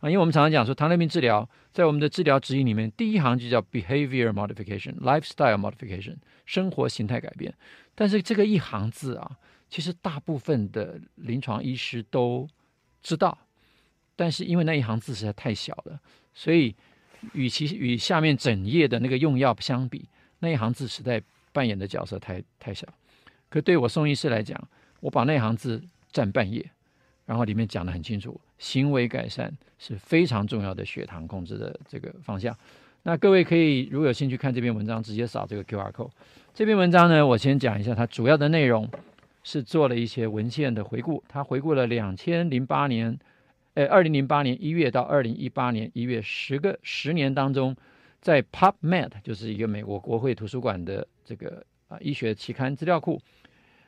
[0.10, 6.16] 因为我们常常讲说糖尿病治疗在我们的治疗指引里面，第一行就叫 behavior modification，lifestyle modification，
[6.46, 7.54] 生活形态改变。
[7.94, 9.38] 但是这个一行字啊，
[9.70, 12.48] 其实大部分的临床医师都
[13.02, 13.38] 知道，
[14.16, 16.00] 但是因为那一行字实在太小了，
[16.34, 16.76] 所以。
[17.34, 21.20] 与其与下面整页的那个用药相比，那一行字实在
[21.52, 22.88] 扮演的角色太太小。
[23.50, 26.64] 可对我宋医师来讲，我把那行字占半页，
[27.26, 32.58] 然后里面讲的很清楚，行为改善是非常重要的血糖控制的这个方向。
[33.04, 36.10] 那各位可以如果有兴趣看这篇文章，直接扫这个 QR code。
[36.54, 38.90] 这篇文章呢，我先讲一下它主要的内容，
[39.44, 43.20] 是做了一些文献的回顾，它回顾了两千零八年。
[43.76, 47.76] 呃，二零零八年一月到二零一八年一月，十个十年当中，
[48.22, 53.22] 在 PubMed 就是一个美国国会图书馆的这个啊医学期刊资料库，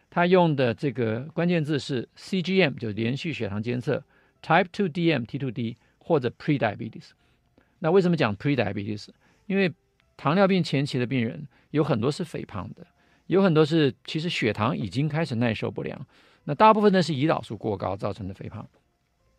[0.10, 4.04] 它用的这个关键字是 CGM，就连续血糖监测
[4.42, 7.10] ，Type 2 DM T2D 或者 Prediabetes。
[7.80, 9.08] 那为什么讲 Prediabetes？
[9.46, 9.74] 因为
[10.16, 12.88] 糖尿病前期的病人有很多是肥胖的，
[13.28, 16.06] 有很多是其实血糖已经开始耐受不良，
[16.46, 18.68] 那大部分呢是胰岛素过高造成的肥胖。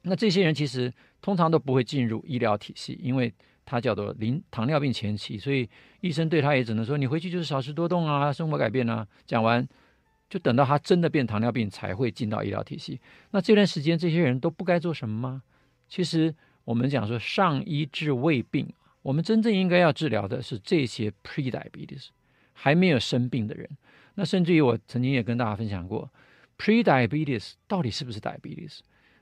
[0.03, 3.35] 那这些人其实通常都不会进入医疗体系，因为
[3.67, 5.69] 他叫做临糖尿病前期，所以
[6.01, 9.07] 医生对他也只能说你回去就是少吃多动啊，生活改变啊。
[9.27, 9.67] 讲完
[10.29, 13.01] 就等到他真的变糖尿病才会进到医疗体系。
[13.31, 15.43] 那这段时间这些人都不该做什么吗？
[15.89, 18.71] 其实我们讲说上医治未病，
[19.03, 22.09] 我们真正应该要治疗的是这些 pre-diabetes
[22.53, 23.69] 还没有生病的人。
[24.15, 26.11] 那甚至于我曾经也跟大家分享过
[26.59, 28.81] ，pre-diabetes 到底是不是 diabetes？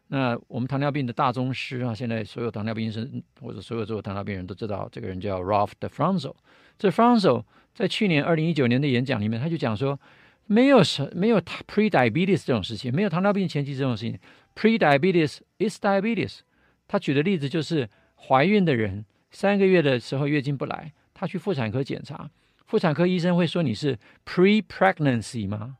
[0.08, 6.34] 那我们糖尿病的大宗师啊，现在所有糖尿病医生或者所有做糖尿病人都知道，这个人叫 Ralph DeFronzo。
[6.78, 9.98] 这 DeFronzo 在去年二零一九年的演讲里面，他就讲说，
[10.46, 14.18] 没有什没有 pre-diabetes 这种事情，没有糖尿病前期这种事情
[14.54, 16.40] ，pre-diabetes is diabetes。
[16.88, 17.88] 他举的例子就是
[18.28, 22.30] 怀孕的人三个月的时候月经不来，他去妇产科检查，
[22.66, 25.78] 妇产科医生会说你是 pre-pregnancy 吗？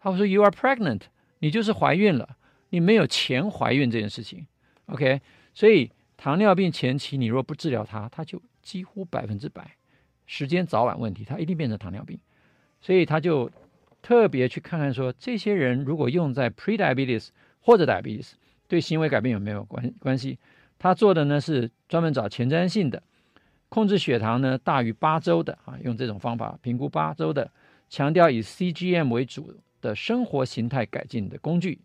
[0.00, 1.02] 他会说 you are pregnant，
[1.38, 2.36] 你就是怀孕了。
[2.70, 4.46] 你没有前怀孕这件事情
[4.86, 5.20] ，OK？
[5.54, 9.76] 所以糖尿病前期你若不治疗它，它就几乎百分之百
[10.26, 12.18] 时间早晚问题，它一定变成糖尿病。
[12.80, 13.50] 所以他就
[14.02, 17.28] 特别去看看说，这些人如果用在 pre-diabetes
[17.60, 18.32] 或者 diabetes，
[18.66, 20.38] 对行为改变有没有关关系？
[20.78, 23.02] 他做的呢是专门找前瞻性的，
[23.68, 27.50] 控制血糖呢大于八周的啊，用这种方法评估八周的，
[27.88, 31.80] 强调以 CGM 为主的生活形态改进的工具。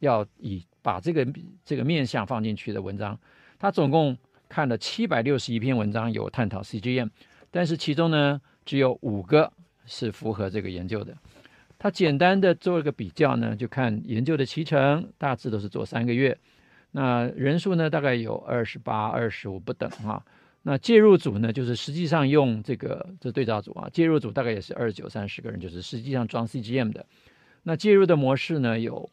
[0.00, 1.24] 要以把这个
[1.64, 3.16] 这个面向放进去的文章，
[3.56, 7.08] 他总共看了七百六十一篇文章，有探讨 CGM，
[7.52, 9.52] 但是其中呢只有五个
[9.86, 11.16] 是符合这个研究的。
[11.82, 16.38] 他简单的做了个比较呢，就看研究的期程，大致都是做三个月，
[16.92, 20.24] 那人数呢大概有二十八、二十五不等啊。
[20.62, 27.04] 那介入组呢，就是实际上用这个这对照组啊，介入组大概也是二十九、三十个人，就是实际上装 CGM 的。
[27.64, 29.10] 那介入的模式呢有。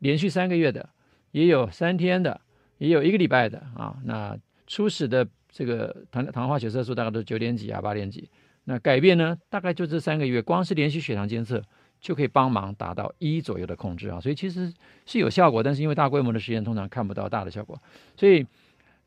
[0.00, 0.90] 连续三个月的，
[1.30, 2.38] 也有三天的，
[2.76, 3.96] 也有一个礼拜的啊。
[4.04, 8.28] 那初始的这个糖糖化血色素大概都是九点几啊，八点几。
[8.64, 11.62] 那改变呢，大概就这三个月，光是连续血糖监测
[12.00, 14.20] 就可以帮忙达到一左右的控制啊。
[14.20, 14.72] 所以其实
[15.04, 17.80] 是有效果，但是因为大规模的实验通常看不到大的效果。
[18.16, 18.46] 所以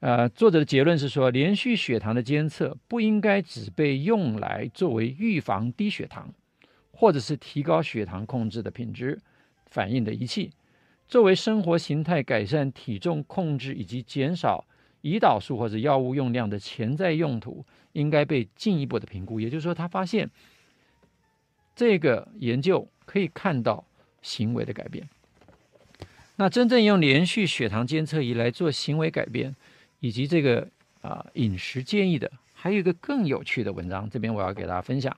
[0.02, 6.34] 呃，作者的结论是说，连续血糖的监测不应该只被用来作为预防低血糖，
[6.91, 9.19] 或者是提高血糖控制的品质
[9.65, 10.52] 反应的仪器。
[11.06, 14.65] 作为生活形态改善、体重控制以及减少
[15.02, 19.39] 胰岛素或者药物用量的潜在用途，应该被进一步的评估。
[19.41, 20.30] 也就是说，他发现
[21.79, 23.85] 这个研究可以看到
[24.21, 25.07] 行为的改变。
[26.35, 29.55] 那真正用连续血糖监测仪来做行为改变，
[30.01, 30.67] 以及这个
[30.99, 35.15] 啊饮食建议的，还有一个更有趣的文章，这边我要给大家分享。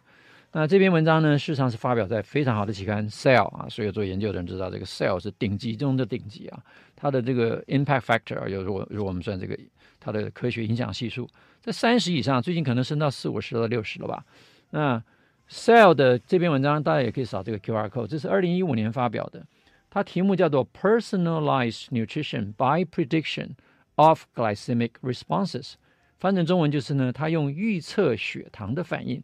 [0.52, 6.64] 那这篇文章呢，事实上是发表在非常好的期刊《Cell》啊，所有做研究的人知道，这个《Cell》是顶级中的顶级啊。
[6.96, 9.58] 它的这个 impact factor，有如果如果我们算这个
[10.00, 11.28] 它的科学影响系数，
[11.60, 14.24] 在三十以上，最近可能升到四五十到六十了吧。
[14.70, 15.00] 那
[15.52, 19.46] 《Cell》的这篇文章，大家也可以扫这个 QR code，这是二零一五年发表的，
[19.90, 23.56] 它题目叫做 “Personalized Nutrition by Prediction
[23.96, 25.74] of Glycemic Responses”，
[26.18, 29.22] 翻成中文就是呢，它用预测血糖的反应。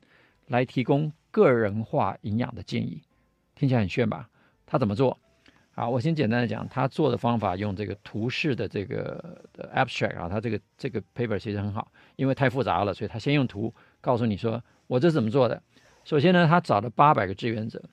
[0.47, 3.01] 来提供个人化营养的建议，
[3.53, 4.29] 听起来很炫吧？
[4.65, 5.19] 他怎么做？
[5.73, 15.61] 好，我先简单的讲，他做的方法用这个图示的这个的 abstract 啊，他这个这个 paper 其实很好，因为太复杂了，所以他先用图告诉你说我这是怎么做的。
[16.07, 17.83] 首先呢，他找了八百个志愿者，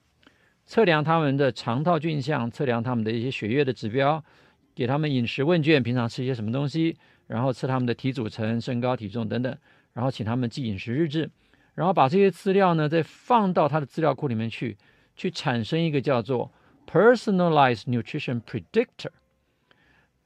[0.65, 4.25] 测量他们的肠道菌相，测量他们的一些血液的指标，
[4.73, 6.97] 给他们饮食问卷，平常吃些什么东西，
[7.27, 9.59] 然后测他们的体组成、身高、体重等等，
[9.95, 11.29] 然后请他们记饮食日志。
[11.75, 14.79] 然后把这些资料呢，再放到他的资料库里面去，
[15.17, 16.53] 去产生一个叫做
[16.87, 19.11] Personalized Nutrition Predictor。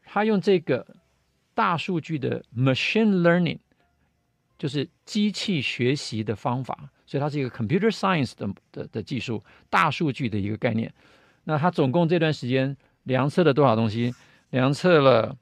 [0.05, 0.87] 他用这个
[1.55, 3.61] 大数据的 Machine Learning，
[4.59, 10.92] 就是机器学习的方法，所以它是一个 Computer Science 的的的技术，大数据的一个概念。
[11.44, 14.12] 那它总共这段时间量测了多少东西？
[14.51, 15.37] 量测了。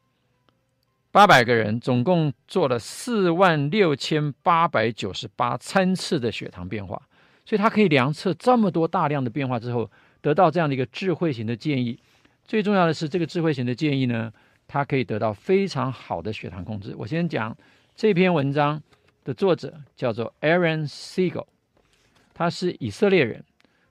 [1.13, 7.01] 八百个人，总共做了四万六千八百九十八餐次的血糖变化，
[7.47, 11.99] 所以它可以量测这么多大量的变化之后，得到这样的一个智慧型的建议。
[12.45, 14.31] 最重要的是，这个智慧型的建议呢，
[14.69, 16.95] 它可以得到非常好的血糖控制。
[16.99, 17.57] 我先讲
[17.95, 18.83] 这篇文章
[19.27, 21.47] 的作者叫做 Aaron Siegel，
[22.33, 23.45] 他是以色列人，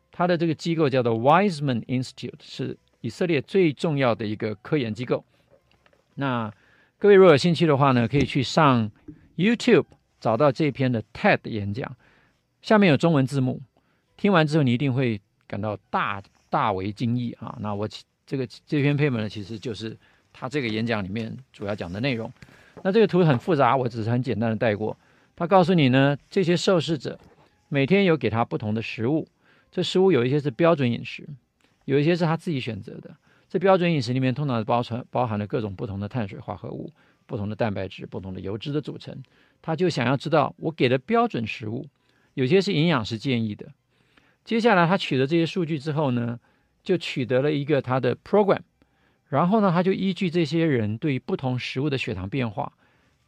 [0.10, 5.26] 他的这个机构叫做 Weizmann Institute，是以色列最重要的一个科研机构。
[6.14, 6.50] 那
[6.98, 8.90] 各位如果有兴趣的话呢，可以去上
[9.36, 9.88] YouTube
[10.22, 11.98] 找到这篇的 TED 演讲，
[12.62, 13.62] 下面有中文字幕。
[14.16, 17.58] 听完之后，你一定会感到大大为惊异啊！
[17.60, 17.86] 那我
[18.26, 19.98] 这个这篇 paper 呢，其实就是
[20.32, 22.32] 他这个演讲里面主要讲的内容。
[22.84, 24.98] 那这个图很复杂，我只是很简单的带过。
[25.36, 27.20] 他告诉你呢，这些受试者
[27.68, 29.28] 每天有给他不同的食物，
[29.72, 31.28] 这食物有一些是标准饮食，
[31.86, 33.16] 有一些是他自己选择的。
[33.50, 36.92] 这标准饮食里面通常包含包含了各种不同的碳水化合物，
[37.26, 39.22] 不同的蛋白质、不同的油脂的组成，
[39.62, 41.88] 他就想要知道我给的标准食物，
[42.34, 43.68] 有些是营养师建议的。
[44.44, 46.40] 接下来他取得这些数据之后呢，
[46.84, 48.62] 就取得了一个他的 program，
[49.28, 52.74] 然后呢，他就依据这些人对不同食物的血糖变化，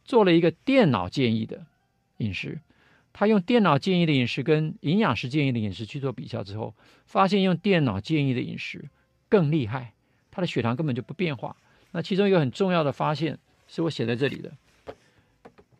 [0.04, 1.66] 做了一个电脑建议的
[2.18, 2.60] 饮食。
[3.12, 6.74] 他用电脑建议的饮食跟营养师建议的饮食去做比较之后，
[7.06, 8.84] 发现用电脑建议的饮食
[9.28, 9.94] 更厉害，
[10.30, 11.56] 他的血糖根本就不变化。
[11.90, 14.52] 那其中一个很重要的发现是我写在这里的，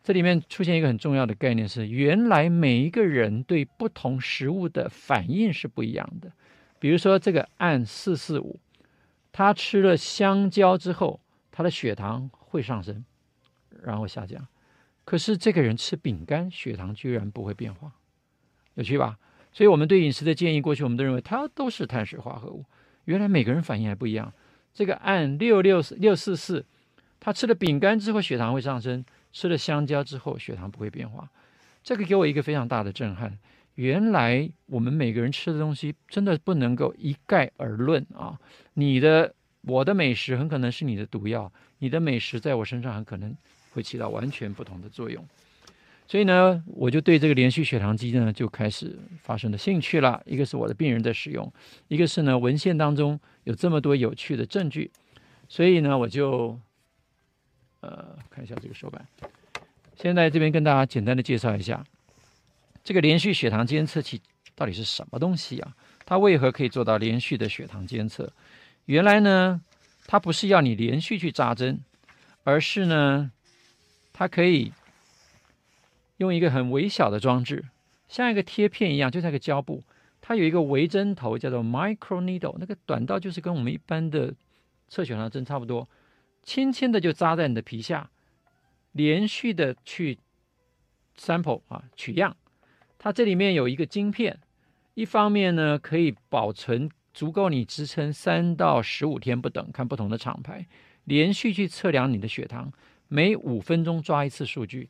[0.03, 6.31] 这里面出现一个很重要的概念是，原来每一个人对不同食物的反应是不一样的。
[6.79, 8.59] 比如说这个按四四五，
[9.31, 11.21] 他吃了香蕉之后，
[11.51, 13.05] 他的血糖会上升，
[13.83, 14.45] 然后下降。
[15.09, 17.91] 可是这个人吃饼干，血糖居然不会变化，
[18.75, 19.17] 有趣吧？
[19.51, 22.63] 所以我们对饮食的建议，过去我们都认为它都是碳水化合物，
[23.05, 24.31] 原来每个人反应还不一样。
[24.71, 26.63] 这个按六六六四四，
[27.19, 31.27] 他吃了饼干之后血糖会上升，吃了香蕉之后血糖不会变化。
[31.81, 33.35] 这个给我一个非常大的震撼。
[33.73, 38.39] 原来我们每个人吃的东西真的不能够一概而论啊！
[38.75, 43.35] 你的我的美食很可能是你的毒药，你的美食在我身上很可能
[43.71, 45.25] 会起到完全不同的作用。
[46.07, 50.21] 所以呢，我就对这个连续血糖机呢就开始发生了兴趣了。
[50.25, 51.53] 一个是我的病人在使用，
[51.87, 54.89] 一个是呢文献当中有这么多有趣的证据，
[55.47, 56.59] 所以呢我就
[57.81, 59.07] 呃看一下这个手板。
[59.95, 61.85] 现在这边跟大家简单的介绍一下，
[62.83, 64.19] 这个连续血糖监测器
[64.55, 65.75] 到底是什么东西啊？
[66.05, 68.33] 它为何可以做到连续的血糖监测？
[68.85, 69.61] 原来呢，
[70.07, 71.81] 它不是要你连续去扎针，
[72.43, 73.31] 而是呢，
[74.19, 74.73] 它可以。
[76.17, 77.63] 用一个很微小的装置，
[78.09, 79.81] 像一个贴片一样，就像一个胶布，
[80.19, 84.35] 它有一个微针头，叫做 micro needle，那个短到就是跟我们一般的
[84.89, 85.87] 测血糖针差不多，
[86.43, 88.09] 轻轻的就扎在你的皮下，
[88.91, 90.19] 连续的去
[91.17, 92.35] sample 啊取样，
[92.97, 94.41] 它这里面有一个晶片，
[94.95, 100.67] 一方面呢可以保存足够你支撑三到十五天不等，看不同的厂牌，
[101.05, 102.73] 连续去测量你的血糖，
[103.09, 104.89] 每五分钟抓一次数据。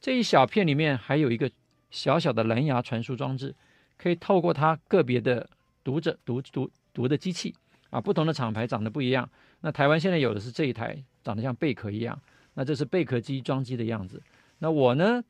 [0.00, 1.50] 这一小片里面还有一个
[1.90, 3.54] 小小的蓝牙传输装置，
[3.98, 5.48] 可以透过它个别的
[5.82, 7.54] 读者读读读的机器
[7.90, 9.28] 啊，不同的厂牌长得不一样。
[9.60, 12.20] 那台湾现在有的是这一台，长得像贝壳一样，
[12.54, 14.22] 那这是贝壳机装机的样子。
[14.58, 15.22] 那我呢，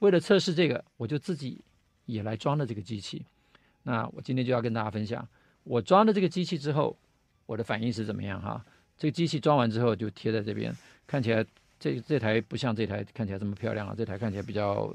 [0.00, 1.60] 为了测试这个，我就自己
[2.04, 3.24] 也来装了这个机器。
[3.84, 5.26] 那我今天就要跟大家分享，
[5.64, 6.98] 我装了这个机器之后，
[7.46, 8.62] 我的反应是怎么样哈？
[8.98, 10.74] 这个机器装完之后就贴在这边，
[11.06, 11.46] 看起来。
[11.80, 14.92] 这这台不像这台看起来这么漂亮啊，这台看起来比较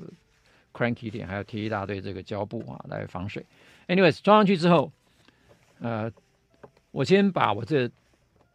[0.74, 3.42] cranky 一点，还要贴一大堆这个胶布啊来防水。
[3.88, 4.92] Anyways，装上去之后，
[5.80, 6.12] 呃，
[6.92, 7.90] 我先把我这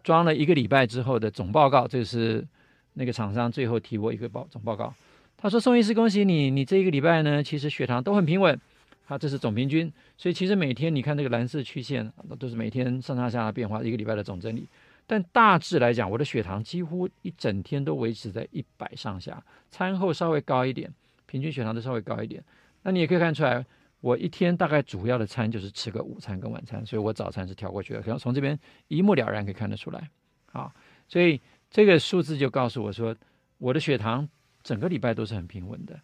[0.04, 2.46] 装了一个礼拜之后的总报告，这是
[2.92, 4.92] 那个厂商最后提我一个报总报告。
[5.38, 8.60] 他说：“宋医师，恭喜你，你这一个礼拜呢，其实血糖都很平稳。
[9.06, 14.68] 他这是总平均，所以其实每天你看这个蓝色曲线，都是每天上上下下变化，一个礼拜的总整理。”
[15.10, 20.92] 但大致来讲，我的血糖几乎一整天都维持在一百上下，餐后稍微高一点，
[21.24, 22.44] 平均血糖都稍微高一点。
[22.82, 23.64] 那你也可以看出来，
[24.02, 28.02] 我一天大概主要的餐就是吃个午餐跟晚餐，所以我早餐是跳过去的。
[28.02, 30.10] 可能从这边一目了然可以看得出来，
[30.52, 30.70] 啊，
[31.08, 31.40] 所以
[31.70, 33.16] 这个数字就告诉我说，
[33.56, 34.28] 我的血糖
[34.62, 35.98] 整个礼拜都是很平稳的。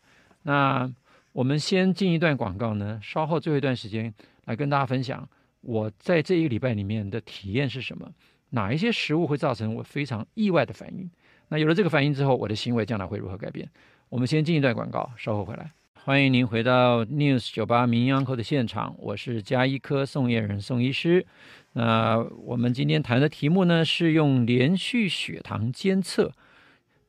[0.45, 0.90] 那
[1.33, 4.14] 我们先进一段广告呢，稍后最后一段时间
[4.47, 5.29] 来跟大家分享
[5.61, 8.11] 我在这一个礼拜里面的体验是什么。
[8.55, 11.11] 哪一些食物会造成我非常意外的反应？
[11.49, 13.69] 那有了这个反应之后，我的行为将来会如何改变？
[14.09, 15.73] 我们先进一段广告，稍后回来。
[16.05, 21.27] 欢迎您回到 News 九八名医安扣的现场，我是加医科宋彦仁宋医师。
[21.73, 26.33] 那我们今天谈的题目呢，是用连续血糖监测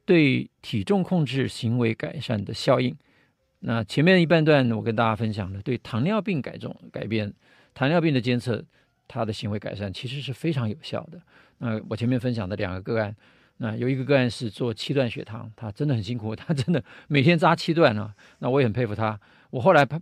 [0.03, 2.95] 对体重控制行为改善的效应。
[3.59, 7.31] 那前面一半段我跟大家分享了对糖尿病改重改变
[7.73, 8.63] 糖尿病的监测。
[9.07, 11.21] 他的行为改善其实是非常有效的。
[11.57, 13.15] 那我前面分享的两个个案，
[13.57, 18.13] 那有一个个案是做七段血糖，他真的很辛苦，他真的每天扎七段啊。
[18.39, 19.19] 那我也很佩服他。
[19.49, 20.01] 我后来他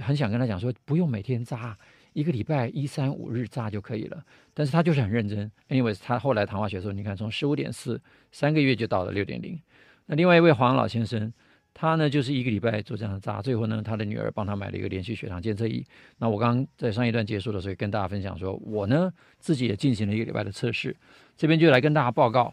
[0.00, 1.76] 很想跟他讲说，不用每天扎，
[2.12, 4.24] 一个礼拜一三五日扎就可以了。
[4.54, 5.50] 但是他就是很认真。
[5.68, 8.00] Anyway，他后来糖化血素，你看从十五点四，
[8.32, 9.60] 三个月就到了六点零。
[10.06, 11.32] 那另外一位黄老先生。
[11.80, 15.86] 他呢，就是一个礼拜做这样的扎，最后呢，他的女儿帮他买了一个连续血糖监测仪。
[16.18, 20.96] 那我刚刚在上一段结束的时候，跟大家分享说，我呢自己也进行了一个礼拜的测试，
[21.36, 22.52] 这边就来跟大家报告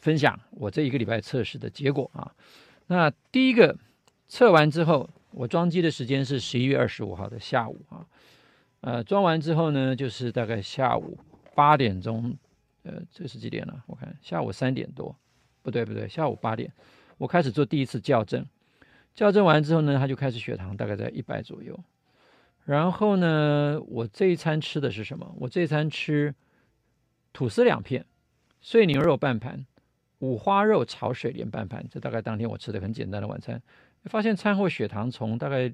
[0.00, 2.32] 分享我这一个礼拜测试的结果啊。
[2.88, 3.78] 那第一个
[4.26, 8.04] 测完之后，我装机的时间是十一月二十五号的下午啊，
[8.80, 11.16] 呃，装完之后呢，就是大概下午
[11.54, 12.36] 八点钟，
[12.82, 13.84] 呃，这是几点了？
[13.86, 15.14] 我看下午三点多。
[15.62, 16.72] 不对不对，下午八点，
[17.16, 18.44] 我开始做第一次校正。
[19.16, 21.76] 校正完之后呢，他就开始血糖大概在一百左右。
[22.66, 25.34] 然后呢，我这一餐吃的是什么？
[25.38, 26.34] 我这一餐吃
[27.32, 28.04] 吐司两片，
[28.60, 29.64] 碎牛肉半盘，
[30.18, 31.84] 五花肉炒水莲半盘。
[31.90, 33.60] 这大概当天我吃的很简单的晚餐。
[34.04, 35.72] 发现餐后血糖从大概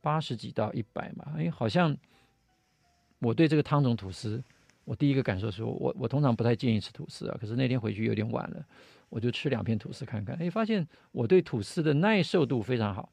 [0.00, 1.96] 八十几到一百嘛，哎，好像
[3.18, 4.42] 我对这个汤种吐司。
[4.84, 8.64] 我第一个感受是我我通常不太建议吃吐司啊，可是那天回去有点晚了，
[9.12, 13.12] 我就吃两片吐司看看，哎，发现我对吐司的耐受度非常好。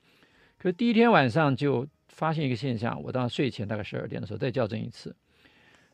[0.58, 5.14] 可是第一天晚上就发现一个现象，我到睡前大概十二点的时候再校正一次，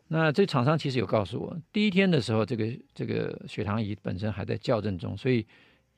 [0.09, 5.43] 那这厂商其实有告诉我，第一天的时候这个这个血糖仪本身还在校正中，所以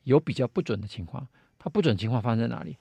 [0.04, 1.28] 有比较不准的情况。
[1.60, 2.78] 它不准情况发生在哪里？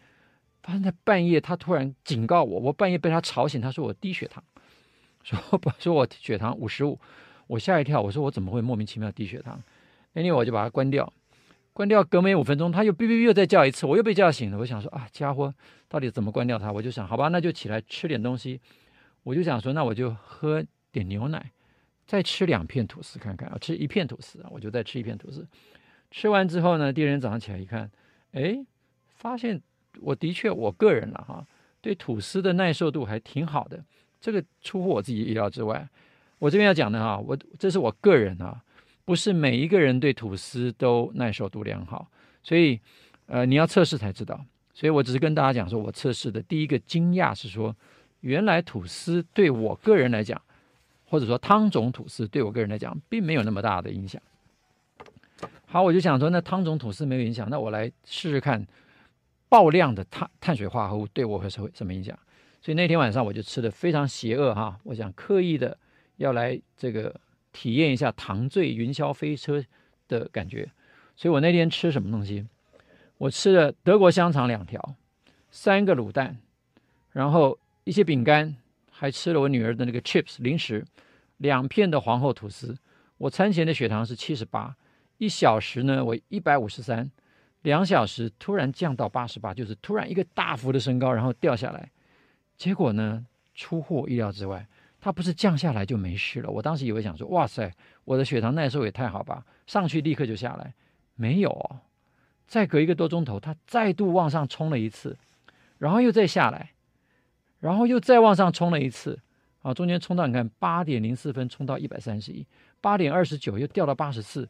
[0.62, 4.42] 发生在半夜，他突然警告我，我半夜被他吵醒，他说我低血糖。
[5.24, 6.96] 说不说我血糖五十五，
[7.48, 9.60] 我吓一跳，我说我怎么会莫名其妙低血糖
[10.16, 11.12] ？Anyway，我就把它关掉，
[11.72, 14.58] 关掉，隔没五分钟，他又哔哔哔又再叫一次，我又被叫醒了。
[14.58, 15.54] 我想说啊，家伙，
[15.88, 16.72] 到底怎么关掉它？
[16.72, 18.60] 我就想，好吧，那就起来吃点东西。
[19.22, 21.52] 我就想说，那我就喝点牛奶，
[22.06, 25.46] 再吃两片吐司看看啊，吃一片吐司啊，我就再吃一片吐司。
[26.10, 27.90] 吃完之后呢，第二天早上起来一看，
[28.32, 28.64] 哎，
[29.16, 29.60] 发现
[30.00, 31.46] 我的确我个人了哈，
[31.80, 33.84] 对吐司的耐受度还挺好的。
[34.20, 35.86] 这个出乎我自己意料之外，
[36.38, 38.62] 我这边要讲的哈，我这是我个人啊，
[39.06, 42.10] 不是每一个人对吐司都耐受度良好，
[42.42, 42.78] 所以
[43.26, 44.44] 呃你要测试才知道。
[44.74, 47.74] 所以我只是跟大家讲说，我测试的第一个惊讶是说，
[48.20, 50.38] 原来吐司对我个人来讲，
[51.06, 54.20] 或者说汤种吐司对我个人来讲，并没有那么大的影响。
[55.64, 58.66] 好，我就想说，那汤种吐司没有影响，那我来试试看，
[59.48, 62.18] 爆量的碳碳水化合物对我会是什么影响？
[62.60, 65.78] 所以那天晚上我就吃的非常邪恶哈，我想刻意的
[66.16, 67.18] 要来这个
[67.56, 69.64] 体验一下糖醉云霄飞车
[70.08, 70.70] 的感觉。
[71.16, 72.46] 所以我那天吃什么东西？
[73.16, 74.94] 我吃了德国香肠两条，
[75.50, 76.36] 三个卤蛋，
[77.12, 78.54] 然后一些饼干，
[78.90, 80.84] 还吃了我女儿的那个 chips 零食，
[81.38, 82.76] 两片的皇后吐司。
[83.16, 84.76] 我餐前的血糖是七十八，
[85.16, 87.10] 一小时呢我一百五十三，
[87.62, 91.90] 两小时突然降到八十八，就是突然一个大幅的升高，然后掉下来。
[92.58, 94.68] 结果呢，出乎我意料之外，
[95.06, 96.50] 它不是降下来就没事了。
[96.50, 97.72] 我当时以为想说，哇塞，
[98.04, 100.74] 我的血糖耐受也太好吧，上去立刻就下来，
[101.14, 101.76] 没有。
[102.48, 105.16] 再隔一个多钟头，它再度往上冲了一次，
[105.78, 106.72] 然后又再下来，
[107.60, 109.20] 然后又再往上冲了一次，
[109.62, 112.44] 啊，中间冲到你看八点零四分冲到一百三十一，
[112.80, 114.48] 八点二十九又掉到八十四，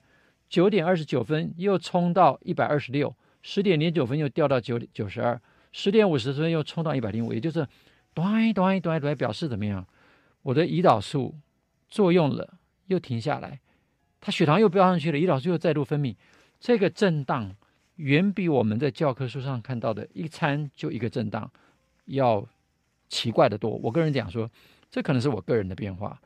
[0.49, 5.39] 九点二十九分又冲到一百二十六，十点零九分又掉到九九十二，
[5.71, 7.67] 十点五十分又冲到一百零五，也就是。
[8.15, 9.87] 短短短短表示怎么样？
[10.47, 11.35] 我的胰岛素
[11.89, 12.55] 作用了，
[12.87, 13.59] 又停下来，
[14.21, 16.15] 它血糖又飙上去了，胰岛素又再度分泌。
[16.61, 17.53] 这个震荡
[17.97, 21.51] 远比我们在教科书上看到的一餐就一个震荡
[22.05, 22.47] 要
[23.09, 23.71] 奇怪得多。
[23.83, 24.49] 我个人讲说，
[24.89, 26.17] 这可能是我个人的变化。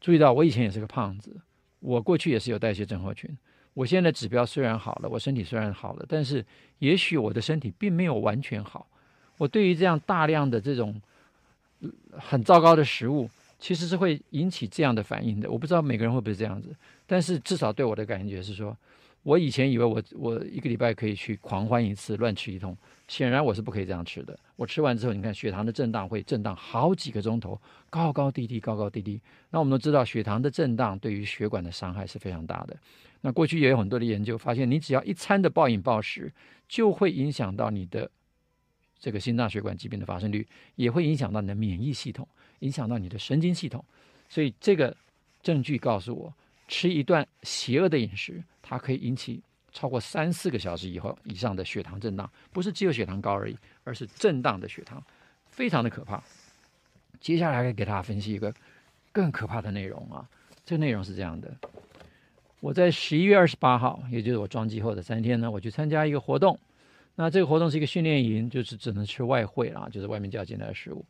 [0.00, 1.40] 注意到，我以前也是个胖子，
[1.78, 3.30] 我过去也是有代谢症候群。
[3.74, 6.44] 我现在指标虽然好了，我身体虽然好了，但是
[6.80, 8.88] 也许我的身体并没有完全好。
[9.36, 11.00] 我对于这样大量的这种。
[12.18, 15.50] 很糟糕的食物其实是会引起这样的反应的。
[15.50, 16.74] 我不知道每个人会不会这样子，
[17.06, 18.76] 但是至少对我的感觉是说，
[19.22, 22.76] 我以前以为我我一个礼拜可以去狂欢一次，乱吃一通，
[23.08, 24.38] 显然我是不可以这样吃的。
[24.56, 29.20] 我吃完之后，你看血糖的震荡会震荡好几个钟头，高高低低，高高低低。
[29.50, 32.76] 那我们都知道，血糖的震荡对于血管的伤害是非常大的。
[33.20, 36.32] 那过去也有很多的研究发现，你只要一餐的暴饮暴食，
[36.68, 38.10] 就会影响到你的。
[39.00, 40.44] 这个心脏血管疾病的发生率
[40.74, 42.26] 也会影响到你的免疫系统，
[42.60, 43.84] 影响到你的神经系统，
[44.28, 44.96] 所以这个
[45.42, 46.32] 证据告诉我，
[46.66, 49.40] 吃一段邪恶的饮食，它可以引起
[49.72, 55.02] 超过三四个小时以后以上的血糖震荡，不是只有血糖高而已，而是震荡的血糖，
[55.46, 56.22] 非常的可怕。
[57.20, 58.52] 接下来给大家分析一个
[59.12, 60.28] 更可怕的内容啊，
[60.64, 61.52] 这个内容是这样的：
[62.60, 66.58] 我在十一月二十八号，也就是我装机后的三天呢，我去参加一个活动。
[67.16, 71.04] 那这个活动是一个训练营，就是只能吃外汇啦，就是外面叫进来的食物。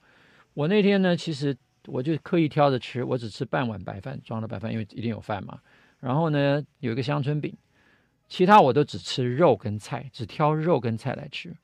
[0.58, 1.56] 我那天呢，其实
[1.86, 5.60] 我就刻意挑着吃，我只吃半碗白饭，装了白饭，因为一定有饭嘛。
[6.00, 7.56] 然后呢，有一个香椿饼，
[8.28, 11.54] 其他我都只吃肉跟菜，只挑肉跟菜来吃。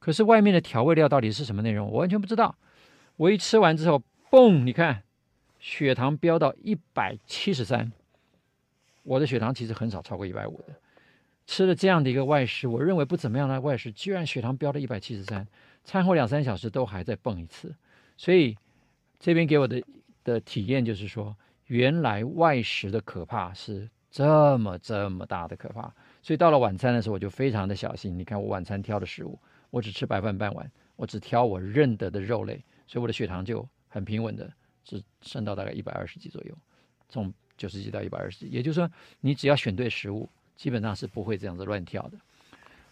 [0.00, 2.56] 可是外面的调味料到底是什么内容，我完全不知道。
[3.14, 5.04] 我一吃完之后，嘣，你看，
[5.60, 7.92] 血糖飙到一百七十三。
[9.04, 10.74] 我的血糖其实很少超过一百五的。
[11.46, 15.46] 吃了这样的一个外食，我认为不怎么样的外食，居然血糖飙到一百七十三，
[15.84, 17.72] 餐后两三小时都还在蹦一次，
[18.22, 18.56] 所以
[19.18, 19.82] 这边给我的
[20.22, 25.92] 的体验就是说，原来外食的可怕是这么这么大的可怕。
[26.22, 28.16] 所以到了晚餐的时候，我就非常的小心。
[28.16, 29.36] 你看我晚餐挑的食物，
[29.70, 34.48] 我只吃白饭半碗，我只挑我认得的肉类，所以我的血糖就很平稳的，
[34.84, 36.56] 只升到大概一百二十几左右，
[37.08, 38.46] 从九十几到一百二十几。
[38.46, 42.16] 也就是说，你只要选对食物，基本上是不会这样子乱跳的。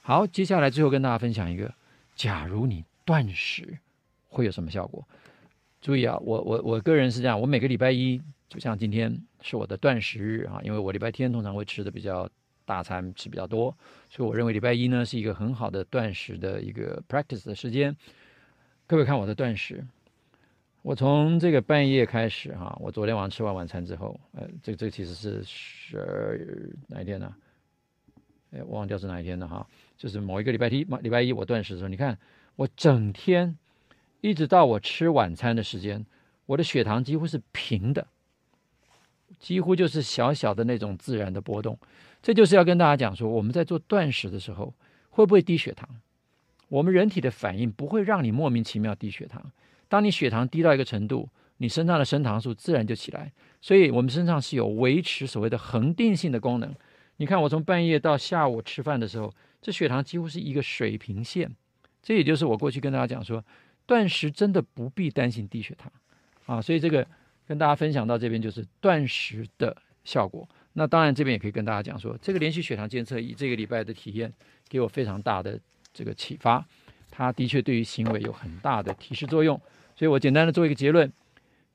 [0.02, 1.72] 好，接下来最后跟大家分享一个，
[2.16, 3.78] 假如你断食
[4.30, 5.06] 会有什么效果？
[5.82, 8.18] 注意啊，我我我个人是这样，我每个礼拜一，
[8.48, 12.26] 就像今天是我的断食日啊，因为我礼拜天通常会吃的比较。
[12.66, 13.76] 大餐吃比较多，
[14.08, 17.96] 所以我认为礼拜一呢是一个很好的断食的一个 practice 的时间。
[18.86, 19.84] 各位看我的断食，
[20.82, 26.38] 我从这个半夜开始哈，我昨天晚上吃完晚餐之后，呃，这这其实是十二
[26.86, 27.34] 哪一天呢？
[28.52, 29.66] 哎，忘掉是哪一天了哈，
[29.96, 32.16] 就是某一个礼拜一，礼拜一我断食的时候，你看
[32.54, 33.58] 我整天
[34.20, 36.04] 一直到我吃晚餐的时间，
[36.46, 38.06] 我的血糖几乎是平的，
[39.38, 41.78] 几乎就是小小的那种自然的波动。
[42.22, 44.74] 这就是要跟大家讲说，我们在做断食的时候
[45.08, 45.88] 会不会低血糖？
[46.68, 49.50] 我们人体的反应不会让你莫名其妙低血糖。
[49.88, 53.32] 当你血糖低到一个程度，你身上的升糖素自然就起来。
[53.60, 56.72] 所以我们身上是有维持所谓的恒定性的功能。
[57.16, 61.50] 你看，我从半夜到下午吃饭的时候，这血糖几乎是一个水平线。
[62.02, 63.44] 这也就是我过去跟大家讲说，
[63.90, 65.90] 断食真的不必担心低血糖
[66.46, 66.62] 啊。
[66.62, 67.04] 所以这个
[67.44, 70.48] 跟大家分享到这边就是断食的效果。
[70.74, 74.32] 那当然，这边也可以跟大家讲说，这个连续血糖监测仪这个礼拜的体验
[74.68, 75.58] 给我非常大的
[75.92, 76.64] 这个启发，
[77.10, 79.60] 它的确对于行为有很大的提示作用。
[79.96, 81.12] 所以我简单的做一个结论：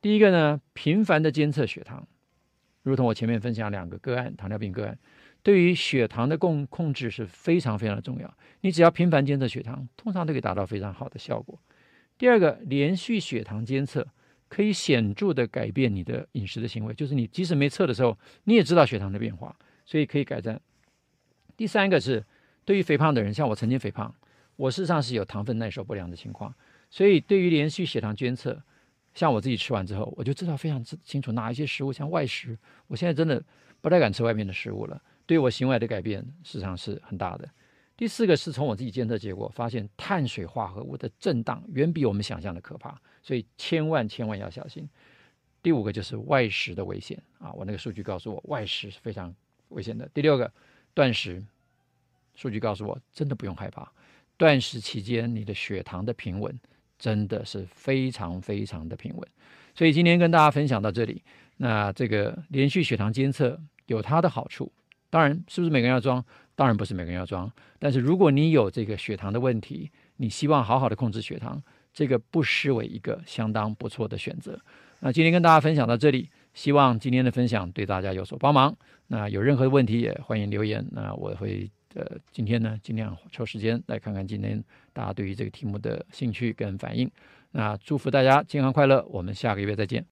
[0.01, 2.07] 第一个呢，频繁的监测血糖，
[2.83, 4.97] 如同我前面分享两个个案，糖尿病个案，
[5.43, 8.33] 对于血糖的控控制是非常非常的重要。
[8.61, 11.59] 你只要频繁监测血糖，通常都可以达到非常好的效果。
[12.17, 14.07] 第二个，连续血糖监测。
[14.47, 19.53] 可以显著的改变你的饮食的行为，就是你即使没测的时候，你也知道血糖的变化，
[19.85, 20.61] 所以可以改善。
[21.57, 22.23] 第三个是
[22.63, 24.13] 对于肥胖的人，像我曾经肥胖，
[24.55, 26.53] 我事实上是有糖分耐受不良的情况，
[26.91, 28.61] 所以对于连续血糖监测，
[29.15, 32.57] 像我自己吃完之后，我就知道非常清楚哪一些食物像外食，
[32.87, 33.43] 我现在真的
[33.81, 37.49] 不太敢吃外面的食物了，对我行为的改变事实上是很大的。
[37.97, 44.87] 第四个是从我自己监测结果发现，碳水化合物的震荡远比我们想象的可怕，所以千万千万要小心。
[45.63, 49.33] 第五个就是外食的危险啊，我那个数据告诉我外食是非常
[49.69, 50.07] 危险的。
[50.13, 50.51] 第六个
[50.93, 51.41] 断食，
[52.35, 53.89] 数据告诉我真的不用害怕，
[54.35, 56.59] 断食期间你的血糖的平稳
[56.99, 59.27] 真的是非常非常的平稳。
[59.73, 61.23] 所以今天跟大家分享到这里，
[61.57, 64.71] 那这个连续血糖监测有它的好处，
[65.09, 66.23] 当然是不是每个人要装？
[66.55, 71.61] 当然不是每个人要装，但是如果你有这个血糖的问题，你希望好好的控制血糖，
[71.93, 74.59] 这个不失为一个相当不错的选择。
[75.01, 78.75] 那今天跟大家分享到这里，希望今天的分享对大家有所帮忙。
[79.07, 87.11] 那有任何的问题也欢迎留言，那我会呃今天呢尽量抽时间来看看今天大家对于这个题目的兴趣跟反应。
[87.51, 90.03] 那祝福大家健康快乐，我们下个月再见。